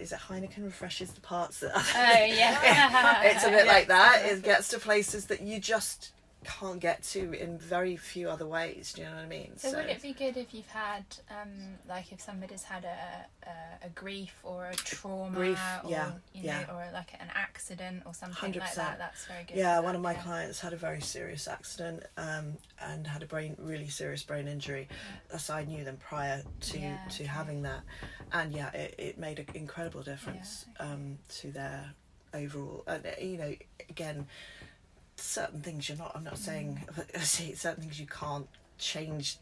[0.00, 1.72] is it Heineken refreshes the parts that.
[1.74, 3.22] Oh yeah.
[3.24, 4.22] it's a bit like that.
[4.24, 6.12] It gets to places that you just
[6.44, 8.92] can't get to in very few other ways.
[8.92, 9.52] Do you know what I mean?
[9.56, 11.50] So, so would it be good if you've had, um,
[11.88, 16.44] like, if somebody's had a, a, a grief or a trauma, grief, or, yeah, you
[16.44, 16.74] know, yeah.
[16.74, 18.60] or like an accident or something 100%.
[18.60, 18.98] like that?
[18.98, 19.56] That's very good.
[19.56, 20.22] Yeah, one of my yeah.
[20.22, 24.88] clients had a very serious accident um, and had a brain, really serious brain injury.
[25.38, 27.24] So I knew them prior to yeah, to okay.
[27.24, 27.80] having that,
[28.32, 30.90] and yeah, it, it made an incredible difference okay.
[30.90, 31.94] um, to their
[32.34, 32.84] overall.
[32.86, 33.54] And you know,
[33.88, 34.26] again
[35.22, 36.12] certain things you're not.
[36.14, 36.82] I'm not saying
[37.20, 38.48] see certain things you can't
[38.78, 39.36] change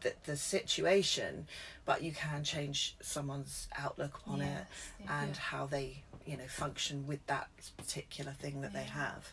[0.00, 1.46] the, the situation,
[1.84, 5.40] but you can change someone's outlook on yes, it yeah, and yeah.
[5.40, 8.80] how they you know function with that particular thing that yeah.
[8.80, 9.32] they have.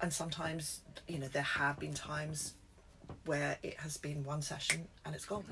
[0.00, 2.54] And sometimes you know there have been times
[3.24, 5.44] where it has been one session and it's gone.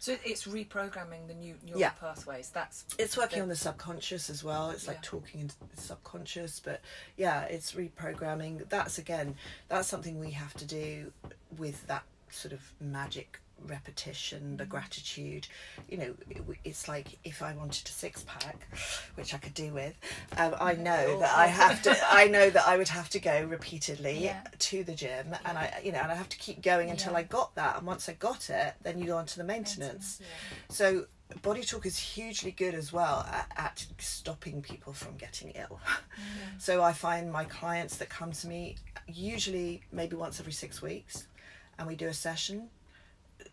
[0.00, 1.90] So it's reprogramming the new neural yeah.
[1.90, 2.48] pathways.
[2.48, 3.42] That's it's working the...
[3.42, 4.70] on the subconscious as well.
[4.70, 5.02] It's like yeah.
[5.02, 6.80] talking into the subconscious, but
[7.18, 8.66] yeah, it's reprogramming.
[8.70, 9.34] That's again,
[9.68, 11.12] that's something we have to do
[11.58, 15.46] with that sort of magic repetition, the gratitude.
[15.88, 18.66] You know, it, it's like if I wanted a six pack,
[19.14, 19.94] which I could do with,
[20.36, 21.96] um, I know that I have to.
[22.10, 24.42] I know that I would have to go repeatedly yeah.
[24.58, 25.38] to the gym, yeah.
[25.44, 27.18] and I, you know, and I have to keep going until yeah.
[27.18, 27.78] I got that.
[27.78, 30.20] And once I got it, then you go on to the maintenance.
[30.68, 31.06] So
[31.42, 35.80] body talk is hugely good as well at, at stopping people from getting ill.
[36.58, 41.28] So I find my clients that come to me usually maybe once every six weeks,
[41.78, 42.68] and we do a session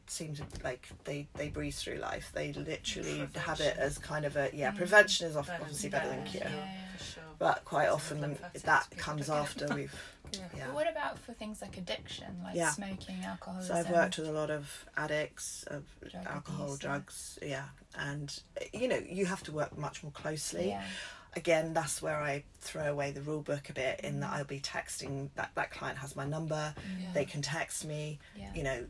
[0.10, 2.32] seems like they they breeze through life.
[2.34, 3.42] They literally prevention.
[3.42, 4.72] have it as kind of a yeah.
[4.72, 4.78] Mm.
[4.78, 7.24] Prevention is obviously better than cure, yeah, yeah, sure.
[7.40, 9.94] but quite often that comes after we've.
[10.34, 10.42] Yeah.
[10.58, 10.66] yeah.
[10.66, 12.72] But what about for things like addiction, like yeah.
[12.72, 13.62] smoking, alcohol?
[13.62, 17.64] So I've worked with a lot of addicts of Drug alcohol, abuse, drugs, yeah,
[17.98, 18.38] and
[18.74, 20.68] you know you have to work much more closely.
[20.68, 20.84] Yeah.
[21.38, 24.02] Again, that's where I throw away the rule book a bit.
[24.02, 24.36] In that mm.
[24.36, 26.76] I'll be texting that that client has my number,
[27.14, 28.20] they can text me.
[28.54, 28.86] You know,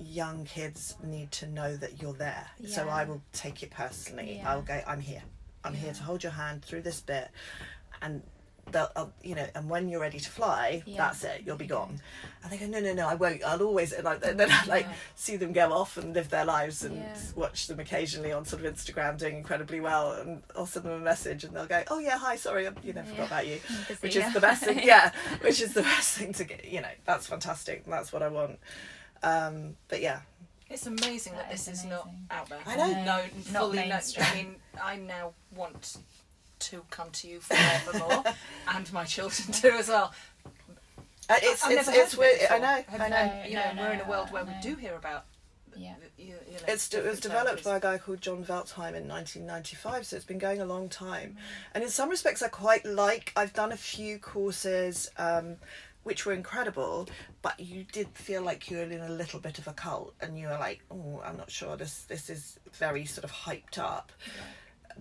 [0.00, 2.46] young kids need to know that you're there.
[2.58, 2.74] Yeah.
[2.74, 4.36] So I will take it personally.
[4.38, 4.50] Yeah.
[4.50, 5.22] I'll go, I'm here.
[5.64, 5.80] I'm yeah.
[5.80, 7.30] here to hold your hand through this bit.
[8.02, 8.22] And
[8.70, 11.42] they'll, uh, you know, and when you're ready to fly, that's it.
[11.44, 12.00] You'll be gone.
[12.42, 13.42] And they go, no, no, no, I won't.
[13.44, 16.84] I'll always, and like, then I like see them go off and live their lives
[16.84, 17.04] and
[17.34, 20.12] watch them occasionally on sort of Instagram doing incredibly well.
[20.12, 22.92] And I'll send them a message and they'll go, oh yeah, hi, sorry, I, you
[22.92, 23.60] know, forgot about you.
[24.00, 24.80] Which is the best thing.
[24.82, 25.12] Yeah.
[25.40, 27.84] Which is the best thing to get, you know, that's fantastic.
[27.86, 28.58] That's what I want.
[29.22, 30.20] Um, but yeah.
[30.68, 32.58] It's amazing that, that this is, is not out there.
[32.66, 32.92] I know.
[33.04, 33.78] No, not fully.
[33.80, 35.98] I mean, I now want
[36.58, 38.24] to come to you forevermore,
[38.74, 40.12] and my children too as well.
[41.28, 42.40] Uh, it's I've it's it's weird.
[42.50, 42.84] I know.
[42.98, 43.42] I know.
[43.48, 45.24] you know, no, we're in a world where we do hear about.
[45.76, 45.94] Yeah.
[46.16, 50.06] You, you know, it's it was developed by a guy called John Veltheim in 1995,
[50.06, 51.36] so it's been going a long time.
[51.36, 51.42] Mm.
[51.74, 53.32] And in some respects, I quite like.
[53.36, 55.10] I've done a few courses.
[55.18, 55.56] Um,
[56.06, 57.08] which were incredible,
[57.42, 60.38] but you did feel like you were in a little bit of a cult, and
[60.38, 61.76] you were like, "Oh, I'm not sure.
[61.76, 64.42] This this is very sort of hyped up." Yeah.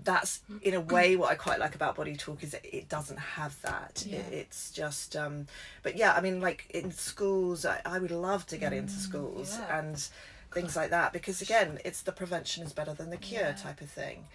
[0.03, 3.55] That's in a way what I quite like about body talk is it doesn't have
[3.61, 4.03] that.
[4.05, 4.17] Yeah.
[4.17, 5.45] It, it's just, um,
[5.83, 8.93] but yeah, I mean, like in schools, I, I would love to get mm, into
[8.93, 9.79] schools yeah.
[9.79, 10.09] and
[10.53, 13.89] things like that because again, it's the prevention is better than the cure type of
[13.89, 14.25] thing.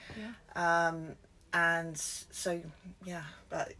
[0.55, 1.17] Um,
[1.53, 2.63] and so
[3.05, 3.73] yeah, but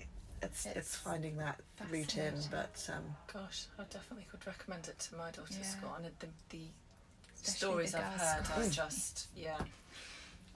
[0.43, 1.61] it's it's, it's finding that
[1.91, 2.35] routine.
[2.51, 5.65] But um, gosh, I definitely could recommend it to my daughter's yeah.
[5.65, 5.95] school.
[5.97, 6.65] And the the
[7.43, 9.59] stories the I've heard are just yeah.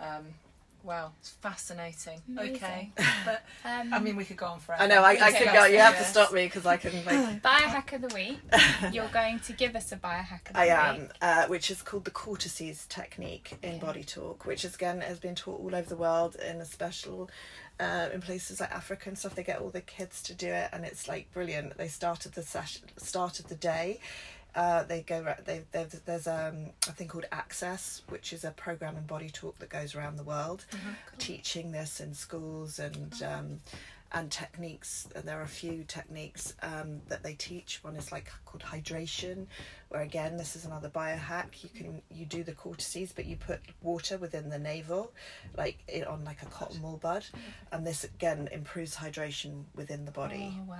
[0.00, 0.26] Um,
[0.84, 2.20] Wow, it's fascinating.
[2.28, 2.56] Amazing.
[2.56, 2.92] Okay,
[3.24, 4.82] but um, I mean, we could go on forever.
[4.82, 5.02] I know.
[5.02, 5.64] I, I could go.
[5.64, 6.92] You have to stop me because I can.
[7.06, 7.42] Like...
[7.42, 8.38] biohack of the week.
[8.92, 10.72] You're going to give us a biohack of the I week.
[10.72, 15.00] I am, uh, which is called the Cortices technique in Body Talk, which is, again
[15.00, 17.30] has been taught all over the world in a special
[17.80, 19.34] uh, in places like Africa and stuff.
[19.34, 21.78] They get all the kids to do it, and it's like brilliant.
[21.78, 24.00] They started the session, started the day.
[24.54, 25.34] Uh, they go.
[25.44, 29.68] They, there's um, a thing called Access, which is a program in body talk that
[29.68, 31.18] goes around the world, mm-hmm, cool.
[31.18, 33.60] teaching this in schools and um,
[34.12, 35.08] and techniques.
[35.14, 37.82] And there are a few techniques um, that they teach.
[37.82, 39.46] One is like called hydration,
[39.94, 43.60] where again this is another biohack you can you do the cortices but you put
[43.80, 45.12] water within the navel
[45.56, 47.24] like it on like a cotton wool bud
[47.70, 50.74] and this again improves hydration within the body oh,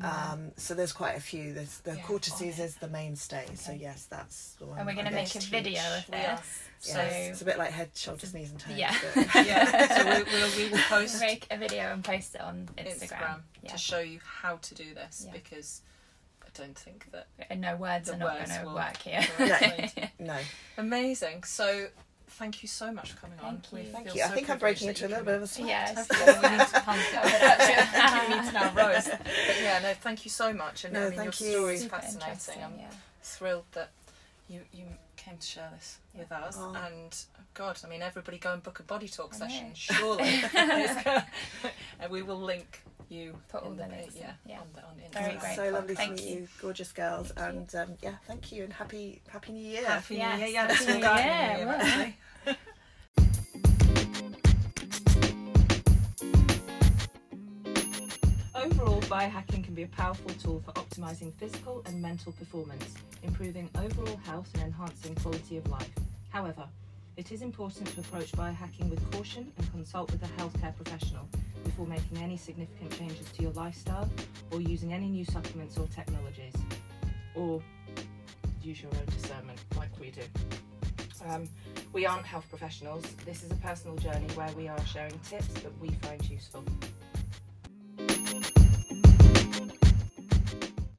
[0.00, 0.32] wow.
[0.32, 3.54] um, so there's quite a few there's the yeah, cortices is the mainstay okay.
[3.54, 7.00] so yes that's the one and we're going to make a video of this so
[7.00, 8.76] it's a bit like head, shoulders, knees, and toes.
[8.76, 8.94] Yeah,
[9.36, 9.86] yeah.
[9.96, 13.40] So we, we'll, we will post make a video and post it on Instagram, Instagram
[13.62, 13.70] yeah.
[13.70, 15.32] to show you how to do this yeah.
[15.32, 15.80] because
[16.54, 17.58] don't think that.
[17.58, 19.26] No words are not going to work here.
[19.38, 20.08] no.
[20.34, 20.38] no.
[20.78, 21.44] Amazing.
[21.44, 21.88] So
[22.28, 23.62] thank you so much for coming thank on.
[23.72, 23.78] You.
[23.78, 24.22] We thank you.
[24.22, 25.68] I think I'm breaking into a little bit of a sweat.
[25.68, 26.08] Yes.
[26.10, 28.28] we need to pump it.
[28.28, 29.10] we need to now roast.
[29.10, 30.84] But yeah, no, thank you so much.
[30.84, 31.32] And no, I mean, your you.
[31.32, 32.62] story is fascinating.
[32.62, 32.90] I'm yeah.
[33.22, 33.90] thrilled that
[34.48, 34.84] you you
[35.16, 36.20] came to share this yeah.
[36.20, 36.56] with us.
[36.58, 36.74] Oh.
[36.74, 37.16] And
[37.54, 40.42] God, I mean, everybody go and book a body talk session, surely.
[40.54, 42.82] and we will link
[43.14, 44.60] you put all the, the yeah, yeah.
[44.60, 45.56] On the, on Very great.
[45.56, 46.48] So lovely thank to meet you.
[46.60, 49.84] gorgeous girls, thank and um, yeah, thank you and happy Happy New Year.
[49.86, 50.38] Happy yes.
[50.38, 52.14] New Year, yeah, that's all going.
[58.54, 64.18] Overall, biohacking can be a powerful tool for optimizing physical and mental performance, improving overall
[64.24, 65.90] health and enhancing quality of life.
[66.30, 66.66] However,
[67.16, 71.28] it is important to approach biohacking with caution and consult with a healthcare professional
[71.62, 74.08] before making any significant changes to your lifestyle
[74.50, 76.54] or using any new supplements or technologies.
[77.34, 77.62] Or
[78.62, 80.22] use your own discernment like we do.
[81.26, 81.48] Um,
[81.92, 83.04] we aren't health professionals.
[83.24, 86.64] This is a personal journey where we are sharing tips that we find useful.